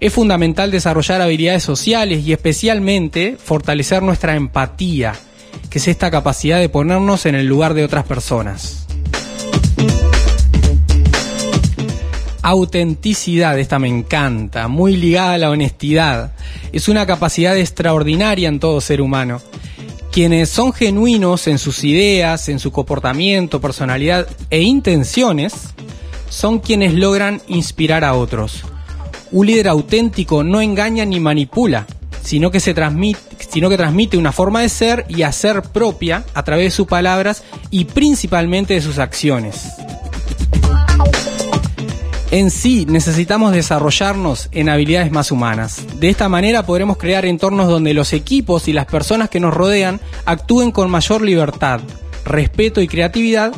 Es 0.00 0.14
fundamental 0.14 0.70
desarrollar 0.70 1.20
habilidades 1.20 1.64
sociales 1.64 2.24
y 2.24 2.32
especialmente 2.32 3.36
fortalecer 3.36 4.02
nuestra 4.02 4.36
empatía, 4.36 5.14
que 5.68 5.78
es 5.78 5.88
esta 5.88 6.10
capacidad 6.10 6.58
de 6.58 6.68
ponernos 6.68 7.26
en 7.26 7.34
el 7.34 7.46
lugar 7.46 7.74
de 7.74 7.84
otras 7.84 8.04
personas. 8.04 8.86
Autenticidad, 12.42 13.58
esta 13.58 13.78
me 13.78 13.88
encanta, 13.88 14.66
muy 14.66 14.96
ligada 14.96 15.34
a 15.34 15.38
la 15.38 15.50
honestidad. 15.50 16.32
Es 16.72 16.88
una 16.88 17.06
capacidad 17.06 17.56
extraordinaria 17.56 18.48
en 18.48 18.60
todo 18.60 18.80
ser 18.80 19.00
humano 19.00 19.40
quienes 20.10 20.48
son 20.48 20.72
genuinos 20.72 21.46
en 21.46 21.58
sus 21.58 21.84
ideas, 21.84 22.48
en 22.48 22.58
su 22.58 22.72
comportamiento, 22.72 23.60
personalidad 23.60 24.26
e 24.50 24.60
intenciones, 24.60 25.54
son 26.28 26.58
quienes 26.58 26.94
logran 26.94 27.40
inspirar 27.46 28.04
a 28.04 28.14
otros. 28.14 28.64
Un 29.30 29.46
líder 29.46 29.68
auténtico 29.68 30.42
no 30.42 30.60
engaña 30.60 31.04
ni 31.04 31.20
manipula, 31.20 31.86
sino 32.22 32.50
que, 32.50 32.60
se 32.60 32.74
transmite, 32.74 33.20
sino 33.50 33.68
que 33.68 33.76
transmite 33.76 34.16
una 34.16 34.32
forma 34.32 34.60
de 34.60 34.68
ser 34.68 35.06
y 35.08 35.22
hacer 35.22 35.62
propia 35.62 36.24
a 36.34 36.42
través 36.42 36.66
de 36.66 36.70
sus 36.70 36.86
palabras 36.86 37.42
y 37.70 37.84
principalmente 37.86 38.74
de 38.74 38.82
sus 38.82 38.98
acciones. 38.98 39.68
En 42.30 42.52
sí 42.52 42.86
necesitamos 42.88 43.52
desarrollarnos 43.52 44.48
en 44.52 44.68
habilidades 44.68 45.10
más 45.10 45.32
humanas. 45.32 45.84
De 45.98 46.08
esta 46.08 46.28
manera 46.28 46.64
podremos 46.64 46.96
crear 46.96 47.24
entornos 47.24 47.66
donde 47.66 47.92
los 47.92 48.12
equipos 48.12 48.68
y 48.68 48.72
las 48.72 48.86
personas 48.86 49.28
que 49.28 49.40
nos 49.40 49.52
rodean 49.52 50.00
actúen 50.26 50.70
con 50.70 50.90
mayor 50.90 51.22
libertad, 51.22 51.80
respeto 52.24 52.80
y 52.80 52.86
creatividad 52.86 53.52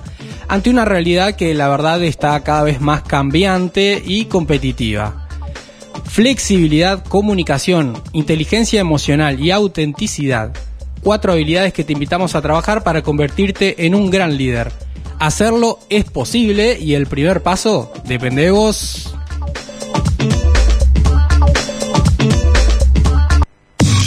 ante 0.49 0.71
una 0.71 0.87
realidad 0.87 1.37
que 1.37 1.53
la 1.53 1.69
verdad 1.69 2.03
está 2.03 2.43
cada 2.43 2.63
vez 2.63 2.81
más 2.81 3.03
cambiante 3.03 4.03
y 4.05 4.25
competitiva. 4.25 5.22
Flexibilidad, 6.13 7.05
comunicación, 7.05 8.01
inteligencia 8.13 8.81
emocional 8.81 9.41
y 9.41 9.51
autenticidad. 9.51 10.53
Cuatro 11.03 11.33
habilidades 11.33 11.73
que 11.73 11.85
te 11.85 11.93
invitamos 11.93 12.35
a 12.35 12.43
trabajar 12.43 12.85
para 12.85 13.03
convertirte 13.03 13.87
en 13.87 13.95
un 13.95 14.11
gran 14.11 14.37
líder 14.37 14.73
hacerlo 15.23 15.79
es 15.89 16.05
posible 16.05 16.79
y 16.81 16.95
el 16.95 17.07
primer 17.07 17.45
paso 17.45 17.93
depende 18.05 18.43
de 18.43 18.51
vos. 18.51 19.15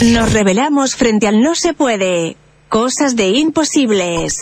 Nos 0.02 0.32
revelamos 0.32 0.94
frente 0.94 1.26
al 1.26 1.40
no 1.40 1.54
se 1.54 1.72
puede. 1.72 2.36
Cosas 2.68 3.16
de 3.16 3.28
imposibles. 3.28 4.40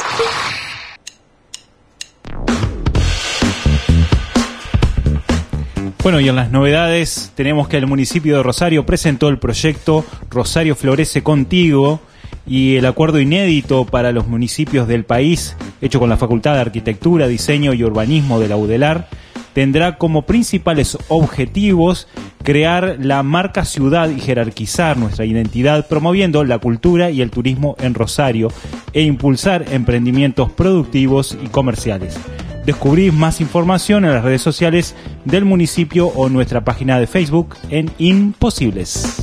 Bueno, 6.04 6.20
y 6.20 6.28
en 6.28 6.36
las 6.36 6.50
novedades 6.50 7.32
tenemos 7.34 7.66
que 7.66 7.78
el 7.78 7.86
municipio 7.86 8.36
de 8.36 8.42
Rosario 8.42 8.84
presentó 8.84 9.30
el 9.30 9.38
proyecto 9.38 10.04
Rosario 10.28 10.76
Florece 10.76 11.22
Contigo 11.22 11.98
y 12.46 12.76
el 12.76 12.84
acuerdo 12.84 13.20
inédito 13.20 13.86
para 13.86 14.12
los 14.12 14.26
municipios 14.26 14.86
del 14.86 15.06
país, 15.06 15.56
hecho 15.80 16.00
con 16.00 16.10
la 16.10 16.18
Facultad 16.18 16.56
de 16.56 16.60
Arquitectura, 16.60 17.26
Diseño 17.26 17.72
y 17.72 17.84
Urbanismo 17.84 18.38
de 18.38 18.48
la 18.48 18.58
UDELAR, 18.58 19.08
tendrá 19.54 19.96
como 19.96 20.26
principales 20.26 20.98
objetivos 21.08 22.06
crear 22.42 22.98
la 23.00 23.22
marca 23.22 23.64
ciudad 23.64 24.10
y 24.10 24.20
jerarquizar 24.20 24.98
nuestra 24.98 25.24
identidad 25.24 25.88
promoviendo 25.88 26.44
la 26.44 26.58
cultura 26.58 27.10
y 27.10 27.22
el 27.22 27.30
turismo 27.30 27.76
en 27.80 27.94
Rosario 27.94 28.48
e 28.92 29.00
impulsar 29.00 29.64
emprendimientos 29.72 30.52
productivos 30.52 31.34
y 31.42 31.46
comerciales. 31.46 32.20
Descubrís 32.64 33.12
más 33.12 33.40
información 33.40 34.04
en 34.04 34.12
las 34.12 34.24
redes 34.24 34.40
sociales 34.40 34.94
del 35.24 35.44
municipio 35.44 36.06
o 36.06 36.28
nuestra 36.28 36.64
página 36.64 36.98
de 36.98 37.06
Facebook 37.06 37.56
en 37.68 37.90
Imposibles. 37.98 39.22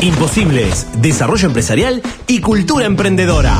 Imposibles, 0.00 0.86
desarrollo 1.00 1.48
empresarial 1.48 2.02
y 2.26 2.40
cultura 2.40 2.86
emprendedora. 2.86 3.56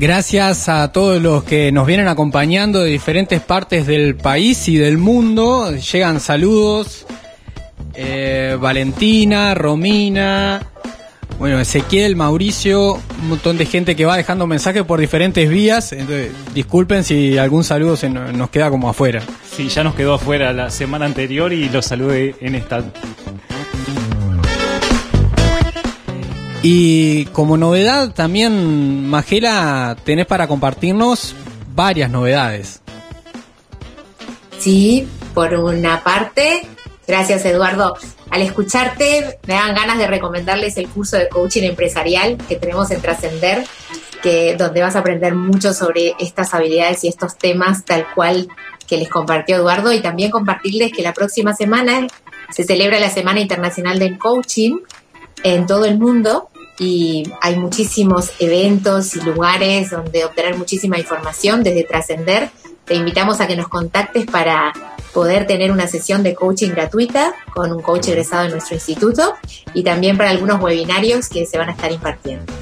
Gracias 0.00 0.68
a 0.68 0.90
todos 0.92 1.20
los 1.20 1.44
que 1.44 1.72
nos 1.72 1.86
vienen 1.86 2.08
acompañando 2.08 2.80
de 2.80 2.90
diferentes 2.90 3.40
partes 3.40 3.86
del 3.86 4.16
país 4.16 4.68
y 4.68 4.76
del 4.76 4.96
mundo. 4.96 5.72
Llegan 5.76 6.20
saludos. 6.20 7.04
Eh, 7.94 8.56
Valentina, 8.60 9.54
Romina, 9.54 10.60
bueno, 11.38 11.60
Ezequiel, 11.60 12.16
Mauricio, 12.16 12.94
un 12.94 13.28
montón 13.28 13.58
de 13.58 13.66
gente 13.66 13.94
que 13.94 14.04
va 14.04 14.16
dejando 14.16 14.46
mensajes 14.46 14.82
por 14.82 14.98
diferentes 14.98 15.48
vías. 15.48 15.92
Entonces, 15.92 16.32
disculpen 16.54 17.04
si 17.04 17.38
algún 17.38 17.62
saludo 17.64 17.96
se 17.96 18.10
no- 18.10 18.32
nos 18.32 18.50
queda 18.50 18.70
como 18.70 18.88
afuera. 18.88 19.22
Sí, 19.56 19.68
ya 19.68 19.84
nos 19.84 19.94
quedó 19.94 20.14
afuera 20.14 20.52
la 20.52 20.70
semana 20.70 21.04
anterior 21.06 21.52
y 21.52 21.68
los 21.68 21.86
saludé 21.86 22.34
en 22.40 22.54
esta. 22.56 22.82
Y 26.62 27.26
como 27.26 27.56
novedad 27.56 28.12
también, 28.14 29.06
Magela, 29.08 29.96
tenés 30.04 30.26
para 30.26 30.48
compartirnos 30.48 31.34
varias 31.74 32.10
novedades. 32.10 32.80
Sí, 34.58 35.06
por 35.34 35.54
una 35.54 36.02
parte, 36.02 36.66
gracias 37.06 37.44
Eduardo. 37.44 37.96
Al 38.30 38.42
escucharte 38.42 39.38
me 39.46 39.54
dan 39.54 39.74
ganas 39.74 39.98
de 39.98 40.06
recomendarles 40.06 40.76
el 40.76 40.88
curso 40.88 41.16
de 41.16 41.28
coaching 41.28 41.62
empresarial 41.62 42.36
que 42.48 42.56
tenemos 42.56 42.90
en 42.90 43.00
Trascender, 43.00 43.64
que 44.22 44.56
donde 44.56 44.82
vas 44.82 44.96
a 44.96 45.00
aprender 45.00 45.34
mucho 45.34 45.72
sobre 45.72 46.14
estas 46.18 46.52
habilidades 46.54 47.04
y 47.04 47.08
estos 47.08 47.36
temas 47.36 47.84
tal 47.84 48.06
cual 48.14 48.48
que 48.86 48.96
les 48.96 49.08
compartió 49.08 49.56
Eduardo 49.56 49.92
y 49.92 50.00
también 50.00 50.30
compartirles 50.30 50.92
que 50.92 51.02
la 51.02 51.12
próxima 51.12 51.54
semana 51.54 52.06
se 52.50 52.64
celebra 52.64 52.98
la 52.98 53.10
Semana 53.10 53.40
Internacional 53.40 53.98
del 53.98 54.18
Coaching 54.18 54.78
en 55.42 55.66
todo 55.66 55.84
el 55.84 55.98
mundo 55.98 56.48
y 56.78 57.24
hay 57.40 57.56
muchísimos 57.56 58.32
eventos 58.38 59.16
y 59.16 59.20
lugares 59.20 59.90
donde 59.90 60.24
obtener 60.24 60.56
muchísima 60.56 60.98
información 60.98 61.62
desde 61.62 61.84
Trascender. 61.84 62.50
Te 62.84 62.94
invitamos 62.94 63.40
a 63.40 63.46
que 63.46 63.56
nos 63.56 63.68
contactes 63.68 64.26
para 64.26 64.72
poder 65.12 65.46
tener 65.46 65.72
una 65.72 65.86
sesión 65.86 66.22
de 66.22 66.34
coaching 66.34 66.70
gratuita 66.70 67.34
con 67.54 67.72
un 67.72 67.82
coach 67.82 68.08
egresado 68.08 68.44
de 68.44 68.50
nuestro 68.50 68.74
instituto 68.74 69.34
y 69.74 69.82
también 69.82 70.16
para 70.16 70.30
algunos 70.30 70.60
webinarios 70.60 71.28
que 71.28 71.46
se 71.46 71.58
van 71.58 71.68
a 71.68 71.72
estar 71.72 71.90
impartiendo. 71.90 72.52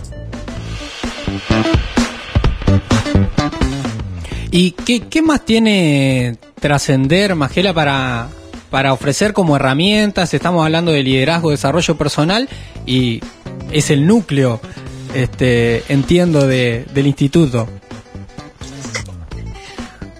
¿Y 4.50 4.70
qué, 4.70 5.00
qué 5.00 5.22
más 5.22 5.44
tiene 5.44 6.38
Trascender, 6.60 7.34
Magela, 7.34 7.74
para, 7.74 8.28
para 8.70 8.92
ofrecer 8.92 9.32
como 9.32 9.56
herramientas? 9.56 10.32
Estamos 10.32 10.64
hablando 10.64 10.92
de 10.92 11.02
liderazgo, 11.02 11.50
desarrollo 11.50 11.96
personal 11.96 12.48
y 12.86 13.20
es 13.70 13.90
el 13.90 14.06
núcleo, 14.06 14.60
este, 15.14 15.82
entiendo, 15.88 16.46
de, 16.46 16.86
del 16.94 17.06
instituto. 17.06 17.68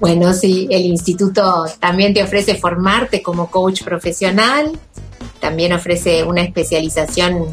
Bueno, 0.01 0.32
sí, 0.34 0.68
el 0.70 0.84
instituto 0.84 1.64
también 1.80 2.12
te 2.12 2.22
ofrece 2.22 2.55
formarte 2.57 3.22
como 3.22 3.51
coach 3.51 3.82
profesional, 3.82 4.78
también 5.40 5.72
ofrece 5.72 6.22
una 6.22 6.42
especialización 6.42 7.47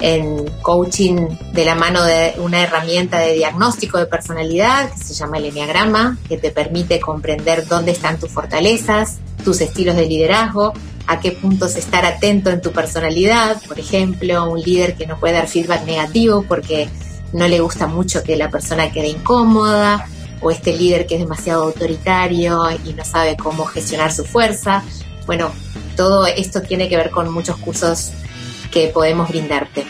en 0.00 0.44
coaching 0.60 1.28
de 1.52 1.64
la 1.64 1.76
mano 1.76 2.02
de 2.04 2.34
una 2.38 2.62
herramienta 2.62 3.20
de 3.20 3.34
diagnóstico 3.34 3.98
de 3.98 4.06
personalidad 4.06 4.92
que 4.92 4.98
se 4.98 5.14
llama 5.14 5.38
el 5.38 5.46
Enneagrama, 5.46 6.18
que 6.28 6.36
te 6.36 6.50
permite 6.50 7.00
comprender 7.00 7.66
dónde 7.66 7.92
están 7.92 8.18
tus 8.18 8.30
fortalezas, 8.30 9.18
tus 9.44 9.60
estilos 9.60 9.94
de 9.94 10.06
liderazgo, 10.06 10.72
a 11.06 11.20
qué 11.20 11.32
puntos 11.32 11.76
estar 11.76 12.04
atento 12.04 12.50
en 12.50 12.60
tu 12.60 12.72
personalidad. 12.72 13.60
Por 13.68 13.78
ejemplo, 13.78 14.50
un 14.50 14.60
líder 14.60 14.96
que 14.96 15.06
no 15.06 15.18
puede 15.20 15.34
dar 15.34 15.48
feedback 15.48 15.84
negativo 15.84 16.44
porque 16.48 16.88
no 17.32 17.46
le 17.46 17.60
gusta 17.60 17.86
mucho 17.86 18.22
que 18.22 18.36
la 18.36 18.50
persona 18.50 18.90
quede 18.90 19.08
incómoda, 19.08 20.06
o 20.44 20.50
este 20.50 20.76
líder 20.76 21.06
que 21.06 21.14
es 21.14 21.20
demasiado 21.20 21.62
autoritario 21.64 22.60
y 22.84 22.92
no 22.92 23.02
sabe 23.02 23.34
cómo 23.34 23.64
gestionar 23.64 24.12
su 24.12 24.24
fuerza. 24.24 24.84
Bueno, 25.26 25.50
todo 25.96 26.26
esto 26.26 26.60
tiene 26.60 26.88
que 26.88 26.98
ver 26.98 27.10
con 27.10 27.32
muchos 27.32 27.56
cursos 27.56 28.12
que 28.70 28.88
podemos 28.88 29.28
brindarte. 29.30 29.84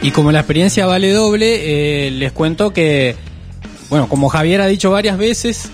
Y 0.00 0.12
como 0.12 0.30
la 0.30 0.38
experiencia 0.38 0.86
vale 0.86 1.12
doble, 1.12 2.06
eh, 2.06 2.10
les 2.12 2.30
cuento 2.30 2.72
que, 2.72 3.16
bueno, 3.90 4.08
como 4.08 4.28
Javier 4.28 4.60
ha 4.60 4.66
dicho 4.66 4.92
varias 4.92 5.18
veces, 5.18 5.68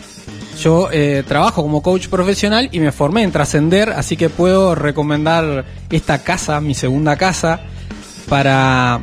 yo 0.61 0.89
eh, 0.91 1.23
trabajo 1.29 1.63
como 1.63 1.83
coach 1.83 2.09
profesional 2.09 2.71
y 2.73 2.81
me 2.81 2.91
formé 2.91 3.23
en 3.23 3.33
Trascender, 3.33 3.91
así 3.91 4.17
que 4.17 4.31
puedo 4.31 4.75
recomendar 4.75 5.67
esta 5.91 6.25
casa, 6.25 6.59
mi 6.63 6.75
segunda 6.75 7.17
casa, 7.17 7.61
para 8.29 9.01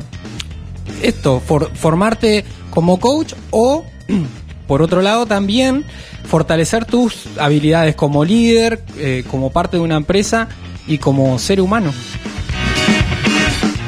esto, 1.02 1.40
for- 1.44 1.70
formarte 1.74 2.44
como 2.70 2.98
coach 3.00 3.34
o, 3.50 3.84
por 4.66 4.82
otro 4.82 5.02
lado, 5.02 5.26
también 5.26 5.84
fortalecer 6.28 6.84
tus 6.86 7.26
habilidades 7.38 7.94
como 7.94 8.24
líder, 8.24 8.82
eh, 8.98 9.24
como 9.30 9.50
parte 9.50 9.76
de 9.76 9.82
una 9.82 9.96
empresa 9.96 10.48
y 10.86 10.98
como 10.98 11.38
ser 11.38 11.60
humano. 11.60 11.92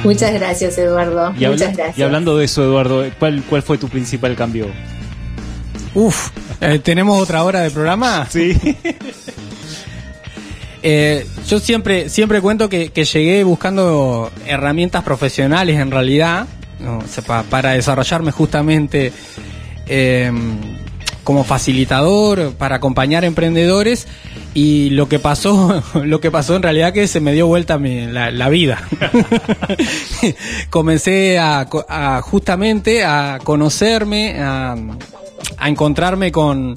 Muchas 0.04 0.32
gracias, 0.34 0.78
Eduardo. 0.78 1.32
Y, 1.38 1.44
habla- 1.44 1.56
Muchas 1.56 1.76
gracias. 1.76 1.98
y 1.98 2.02
hablando 2.02 2.36
de 2.36 2.44
eso, 2.44 2.62
Eduardo, 2.62 3.04
¿cuál, 3.18 3.42
¿cuál 3.48 3.62
fue 3.62 3.76
tu 3.78 3.88
principal 3.88 4.36
cambio? 4.36 4.66
Uf, 5.94 6.28
eh, 6.60 6.78
¿tenemos 6.78 7.20
otra 7.20 7.42
hora 7.42 7.60
de 7.60 7.70
programa? 7.70 8.26
Sí. 8.30 8.56
Eh, 10.88 11.26
yo 11.48 11.58
siempre, 11.58 12.08
siempre 12.08 12.40
cuento 12.40 12.68
que, 12.68 12.90
que 12.90 13.04
llegué 13.04 13.42
buscando 13.42 14.30
herramientas 14.46 15.02
profesionales 15.02 15.80
en 15.80 15.90
realidad, 15.90 16.46
¿no? 16.80 16.98
Para 17.50 17.72
desarrollarme 17.72 18.32
justamente 18.32 19.12
eh, 19.86 20.30
como 21.24 21.42
facilitador, 21.44 22.52
para 22.54 22.76
acompañar 22.76 23.24
emprendedores. 23.24 24.06
Y 24.54 24.90
lo 24.90 25.08
que 25.08 25.18
pasó, 25.18 25.82
lo 26.04 26.20
que 26.20 26.30
pasó 26.30 26.56
en 26.56 26.62
realidad 26.62 26.92
que 26.92 27.06
se 27.08 27.20
me 27.20 27.32
dio 27.34 27.46
vuelta 27.46 27.78
mi- 27.78 28.06
la, 28.06 28.48
vida. 28.48 28.78
Comencé 30.70 31.38
a, 31.38 31.66
co- 31.68 31.84
a 31.88 32.20
justamente 32.22 33.04
a 33.04 33.38
conocerme, 33.42 34.36
a, 34.40 34.76
a 35.58 35.68
encontrarme 35.68 36.32
con, 36.32 36.76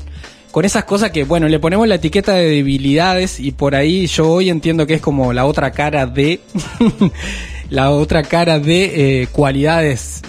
con 0.51 0.65
esas 0.65 0.83
cosas 0.83 1.11
que, 1.11 1.23
bueno, 1.23 1.47
le 1.47 1.59
ponemos 1.59 1.87
la 1.87 1.95
etiqueta 1.95 2.33
de 2.33 2.49
debilidades 2.49 3.39
y 3.39 3.51
por 3.51 3.75
ahí 3.75 4.07
yo 4.07 4.29
hoy 4.29 4.49
entiendo 4.49 4.85
que 4.85 4.95
es 4.95 5.01
como 5.01 5.31
la 5.33 5.45
otra 5.45 5.71
cara 5.71 6.05
de, 6.05 6.41
la 7.69 7.91
otra 7.91 8.23
cara 8.23 8.59
de 8.59 9.21
eh, 9.21 9.27
cualidades 9.27 10.21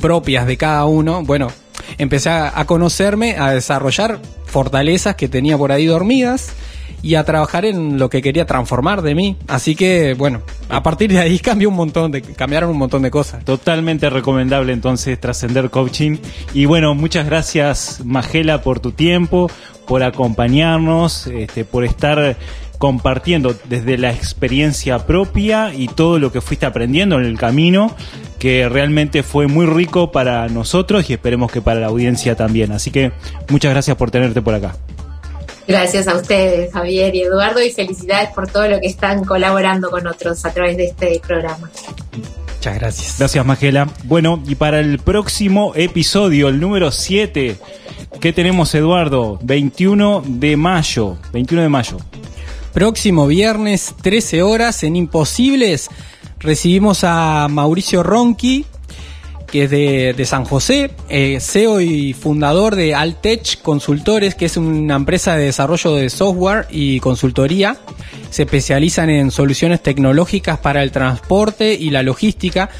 propias 0.00 0.46
de 0.46 0.56
cada 0.56 0.84
uno. 0.84 1.22
Bueno, 1.24 1.48
empecé 1.98 2.30
a, 2.30 2.64
conocerme, 2.66 3.36
a 3.38 3.50
desarrollar 3.50 4.20
fortalezas 4.46 5.16
que 5.16 5.28
tenía 5.28 5.58
por 5.58 5.72
ahí 5.72 5.86
dormidas 5.86 6.52
y 7.02 7.16
a 7.16 7.24
trabajar 7.24 7.64
en 7.66 7.98
lo 7.98 8.08
que 8.08 8.22
quería 8.22 8.46
transformar 8.46 9.02
de 9.02 9.14
mí. 9.14 9.36
Así 9.46 9.74
que, 9.74 10.14
bueno, 10.14 10.42
a 10.68 10.82
partir 10.82 11.12
de 11.12 11.18
ahí 11.18 11.38
cambió 11.40 11.68
un 11.68 11.76
montón 11.76 12.12
de, 12.12 12.22
cambiaron 12.22 12.70
un 12.70 12.78
montón 12.78 13.02
de 13.02 13.10
cosas. 13.10 13.44
Totalmente 13.44 14.08
recomendable 14.08 14.72
entonces 14.72 15.20
trascender 15.20 15.70
coaching. 15.70 16.18
Y 16.54 16.66
bueno, 16.66 16.94
muchas 16.94 17.26
gracias 17.26 18.00
Magela 18.04 18.62
por 18.62 18.80
tu 18.80 18.92
tiempo, 18.92 19.50
por 19.86 20.02
acompañarnos, 20.02 21.26
este, 21.26 21.64
por 21.64 21.84
estar 21.84 22.36
compartiendo 22.78 23.54
desde 23.64 23.98
la 23.98 24.10
experiencia 24.10 25.06
propia 25.06 25.72
y 25.74 25.88
todo 25.88 26.18
lo 26.18 26.32
que 26.32 26.40
fuiste 26.40 26.66
aprendiendo 26.66 27.18
en 27.18 27.24
el 27.24 27.38
camino, 27.38 27.94
que 28.38 28.68
realmente 28.68 29.22
fue 29.22 29.46
muy 29.46 29.66
rico 29.66 30.12
para 30.12 30.48
nosotros 30.48 31.08
y 31.08 31.14
esperemos 31.14 31.50
que 31.50 31.62
para 31.62 31.80
la 31.80 31.86
audiencia 31.86 32.34
también. 32.34 32.72
Así 32.72 32.90
que 32.90 33.12
muchas 33.48 33.72
gracias 33.72 33.96
por 33.96 34.10
tenerte 34.10 34.42
por 34.42 34.54
acá. 34.54 34.76
Gracias 35.66 36.08
a 36.08 36.14
ustedes, 36.14 36.72
Javier 36.72 37.14
y 37.14 37.22
Eduardo, 37.22 37.62
y 37.62 37.70
felicidades 37.70 38.30
por 38.34 38.50
todo 38.50 38.68
lo 38.68 38.80
que 38.80 38.86
están 38.86 39.24
colaborando 39.24 39.90
con 39.90 40.06
otros 40.06 40.44
a 40.44 40.52
través 40.52 40.76
de 40.76 40.84
este 40.84 41.20
programa. 41.26 41.70
Muchas 42.56 42.74
gracias. 42.78 43.18
Gracias, 43.18 43.46
Magela. 43.46 43.88
Bueno, 44.04 44.42
y 44.46 44.56
para 44.56 44.80
el 44.80 44.98
próximo 44.98 45.72
episodio, 45.74 46.48
el 46.48 46.60
número 46.60 46.90
7, 46.90 47.56
¿qué 48.20 48.32
tenemos, 48.32 48.74
Eduardo? 48.74 49.38
21 49.42 50.22
de 50.26 50.56
mayo. 50.56 51.16
21 51.32 51.62
de 51.62 51.68
mayo. 51.68 51.96
Próximo 52.74 53.28
viernes, 53.28 53.94
13 54.02 54.42
horas, 54.42 54.82
en 54.82 54.96
Imposibles, 54.96 55.88
recibimos 56.40 57.04
a 57.04 57.46
Mauricio 57.48 58.02
Ronqui, 58.02 58.66
que 59.46 59.64
es 59.64 59.70
de, 59.70 60.12
de 60.12 60.24
San 60.24 60.44
José, 60.44 60.90
eh, 61.08 61.38
CEO 61.40 61.80
y 61.80 62.14
fundador 62.14 62.74
de 62.74 62.92
Altech 62.96 63.62
Consultores, 63.62 64.34
que 64.34 64.46
es 64.46 64.56
una 64.56 64.96
empresa 64.96 65.36
de 65.36 65.44
desarrollo 65.44 65.94
de 65.94 66.10
software 66.10 66.66
y 66.68 66.98
consultoría. 66.98 67.76
Se 68.30 68.42
especializan 68.42 69.08
en 69.08 69.30
soluciones 69.30 69.80
tecnológicas 69.80 70.58
para 70.58 70.82
el 70.82 70.90
transporte 70.90 71.74
y 71.74 71.90
la 71.90 72.02
logística. 72.02 72.70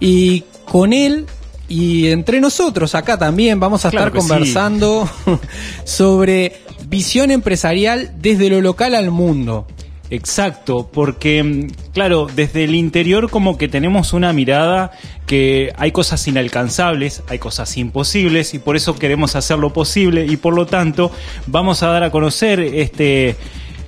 Y 0.00 0.42
con 0.64 0.92
él 0.92 1.26
y 1.68 2.08
entre 2.08 2.40
nosotros 2.40 2.96
acá 2.96 3.18
también 3.18 3.60
vamos 3.60 3.84
a 3.84 3.90
Claro 3.90 4.08
estar 4.08 4.18
conversando 4.18 5.08
sobre 5.84 6.63
visión 6.94 7.32
empresarial 7.32 8.12
desde 8.20 8.48
lo 8.48 8.60
local 8.60 8.94
al 8.94 9.10
mundo. 9.10 9.66
Exacto, 10.10 10.88
porque 10.92 11.42
mm, 11.42 11.90
claro, 11.92 12.28
desde 12.32 12.62
el 12.62 12.76
interior 12.76 13.28
como 13.30 13.58
que 13.58 13.66
tenemos 13.66 14.12
una 14.12 14.32
mirada 14.32 14.92
que 15.26 15.72
hay 15.76 15.90
cosas 15.90 16.28
inalcanzables, 16.28 17.24
hay 17.26 17.40
cosas 17.40 17.76
imposibles 17.78 18.54
y 18.54 18.60
por 18.60 18.76
eso 18.76 18.94
queremos 18.94 19.34
hacer 19.34 19.58
lo 19.58 19.72
posible 19.72 20.24
y 20.24 20.36
por 20.36 20.54
lo 20.54 20.66
tanto 20.66 21.10
vamos 21.48 21.82
a 21.82 21.88
dar 21.88 22.04
a 22.04 22.12
conocer 22.12 22.60
este 22.60 23.34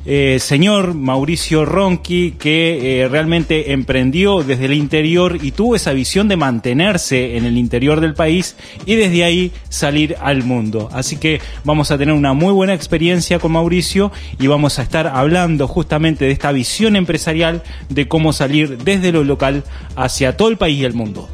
eh, 0.07 0.39
señor 0.41 0.95
Mauricio 0.95 1.65
Ronqui 1.65 2.37
que 2.39 3.03
eh, 3.03 3.09
realmente 3.09 3.73
emprendió 3.73 4.45
desde 4.45 4.67
el 4.67 4.75
interior 4.75 5.39
y 5.43 5.51
tuvo 5.51 5.75
esa 5.75 5.93
visión 5.93 6.29
de 6.29 6.37
mantenerse 6.37 7.37
en 7.37 7.45
el 7.45 7.59
interior 7.59 8.01
del 8.01 8.15
país 8.15 8.57
y 8.87 8.95
desde 8.95 9.25
ahí 9.25 9.53
salir 9.69 10.17
al 10.21 10.45
mundo. 10.45 10.89
Así 10.93 11.17
que 11.17 11.41
vamos 11.65 11.91
a 11.91 11.99
tener 11.99 12.15
una 12.15 12.35
muy 12.35 12.53
buena 12.53 12.75
experiencia 12.75 13.41
con 13.41 13.53
Mauricio 13.53 14.13
y 14.39 14.47
vamos 14.47 14.79
a 14.79 14.83
estar 14.83 15.09
hablando 15.09 15.67
justamente 15.67 16.25
de 16.25 16.31
esta 16.31 16.53
visión 16.53 16.95
empresarial 16.95 17.63
de 17.89 18.07
cómo 18.07 18.33
salir 18.33 18.79
desde 18.79 19.11
lo 19.11 19.25
local 19.25 19.65
hacia 19.97 20.37
todo 20.37 20.49
el 20.49 20.57
país 20.57 20.79
y 20.79 20.85
el 20.85 20.95
mundo. 20.95 21.29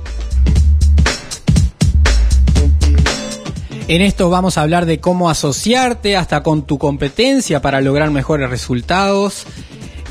En 3.88 4.00
esto 4.00 4.30
vamos 4.30 4.58
a 4.58 4.62
hablar 4.62 4.86
de 4.86 5.00
cómo 5.00 5.28
asociarte 5.28 6.16
hasta 6.16 6.42
con 6.42 6.62
tu 6.62 6.78
competencia 6.78 7.60
para 7.60 7.80
lograr 7.80 8.10
mejores 8.10 8.48
resultados, 8.48 9.44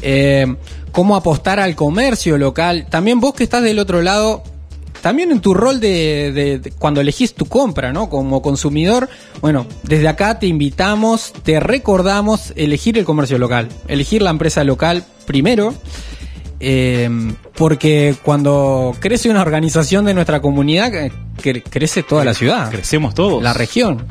eh, 0.01 0.55
cómo 0.91 1.15
apostar 1.15 1.59
al 1.59 1.75
comercio 1.75 2.37
local. 2.37 2.87
También 2.89 3.21
vos 3.21 3.33
que 3.33 3.45
estás 3.45 3.63
del 3.63 3.79
otro 3.79 4.01
lado, 4.01 4.43
también 5.01 5.31
en 5.31 5.39
tu 5.39 5.53
rol 5.53 5.79
de, 5.79 6.73
cuando 6.79 6.99
elegís 6.99 7.33
tu 7.33 7.45
compra, 7.45 7.93
¿no? 7.93 8.09
Como 8.09 8.41
consumidor, 8.41 9.09
bueno, 9.39 9.65
desde 9.83 10.09
acá 10.09 10.37
te 10.37 10.47
invitamos, 10.47 11.33
te 11.43 11.59
recordamos 11.61 12.53
elegir 12.57 12.97
el 12.97 13.05
comercio 13.05 13.37
local, 13.39 13.69
elegir 13.87 14.21
la 14.21 14.31
empresa 14.31 14.65
local 14.65 15.05
primero. 15.25 15.73
Eh, 16.61 17.09
porque 17.55 18.15
cuando 18.23 18.95
crece 18.99 19.29
una 19.29 19.41
organización 19.41 20.05
de 20.05 20.13
nuestra 20.13 20.39
comunidad, 20.41 20.93
eh, 20.95 21.11
cre- 21.41 21.63
crece 21.69 22.03
toda 22.03 22.23
la 22.23 22.33
ciudad. 22.33 22.69
Crecemos 22.71 23.13
todos. 23.13 23.41
La 23.43 23.53
región. 23.53 24.05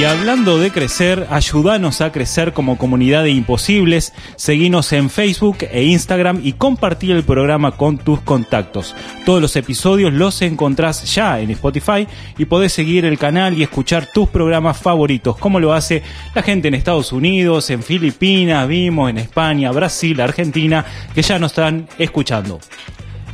Y 0.00 0.04
hablando 0.04 0.58
de 0.58 0.70
crecer, 0.70 1.26
ayúdanos 1.28 2.00
a 2.00 2.10
crecer 2.10 2.54
como 2.54 2.78
comunidad 2.78 3.22
de 3.22 3.32
imposibles. 3.32 4.14
Seguinos 4.36 4.94
en 4.94 5.10
Facebook 5.10 5.58
e 5.70 5.84
Instagram 5.84 6.40
y 6.42 6.54
compartir 6.54 7.10
el 7.10 7.22
programa 7.22 7.72
con 7.72 7.98
tus 7.98 8.22
contactos. 8.22 8.96
Todos 9.26 9.42
los 9.42 9.56
episodios 9.56 10.14
los 10.14 10.40
encontrás 10.40 11.14
ya 11.14 11.38
en 11.38 11.50
Spotify 11.50 12.08
y 12.38 12.46
podés 12.46 12.72
seguir 12.72 13.04
el 13.04 13.18
canal 13.18 13.58
y 13.58 13.62
escuchar 13.62 14.08
tus 14.10 14.30
programas 14.30 14.78
favoritos, 14.78 15.36
como 15.36 15.60
lo 15.60 15.74
hace 15.74 16.02
la 16.34 16.42
gente 16.42 16.68
en 16.68 16.76
Estados 16.76 17.12
Unidos, 17.12 17.68
en 17.68 17.82
Filipinas, 17.82 18.66
vimos 18.66 19.10
en 19.10 19.18
España, 19.18 19.70
Brasil, 19.70 20.18
Argentina, 20.22 20.82
que 21.14 21.20
ya 21.20 21.38
nos 21.38 21.50
están 21.50 21.90
escuchando. 21.98 22.58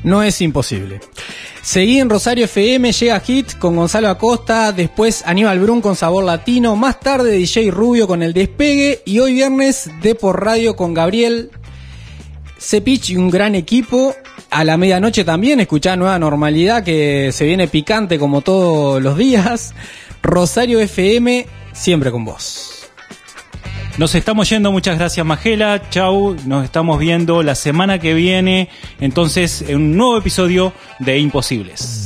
No 0.03 0.23
es 0.23 0.41
imposible. 0.41 1.01
Seguí 1.63 1.99
en 1.99 2.09
Rosario 2.09 2.45
FM, 2.45 2.93
llega 2.93 3.19
Hit 3.21 3.59
con 3.59 3.75
Gonzalo 3.75 4.09
Acosta, 4.09 4.71
después 4.71 5.25
Aníbal 5.27 5.59
Brun 5.59 5.81
con 5.81 5.97
Sabor 5.97 6.25
Latino, 6.25 6.77
más 6.77 7.01
tarde 7.01 7.33
DJ 7.33 7.73
Rubio 7.73 8.07
con 8.07 8.23
El 8.23 8.33
Despegue 8.33 9.03
y 9.05 9.19
hoy 9.19 9.35
viernes 9.35 9.91
de 10.01 10.15
por 10.15 10.45
radio 10.45 10.77
con 10.77 10.95
Gabriel 10.95 11.51
Cepich 12.59 13.11
y 13.11 13.17
un 13.17 13.31
gran 13.31 13.55
equipo. 13.55 14.15
A 14.51 14.65
la 14.65 14.77
medianoche 14.77 15.25
también 15.25 15.59
escuchá 15.61 15.97
Nueva 15.97 16.19
Normalidad 16.19 16.85
que 16.85 17.31
se 17.33 17.45
viene 17.45 17.67
picante 17.67 18.19
como 18.19 18.43
todos 18.43 19.03
los 19.03 19.19
días. 19.19 19.75
Rosario 20.23 20.79
FM, 20.79 21.47
siempre 21.73 22.11
con 22.13 22.25
vos. 22.25 22.76
Nos 23.99 24.15
estamos 24.15 24.51
yendo, 24.51 24.71
muchas 24.73 24.99
gracias 24.99 25.25
Magela, 25.25 25.89
chau, 25.89 26.37
nos 26.45 26.65
estamos 26.65 26.99
viendo 26.99 27.43
la 27.43 27.55
semana 27.55 27.99
que 27.99 28.13
viene, 28.13 28.69
entonces 29.01 29.63
en 29.63 29.77
un 29.77 29.97
nuevo 29.97 30.19
episodio 30.19 30.75
de 30.99 31.19
Imposibles. 31.19 32.06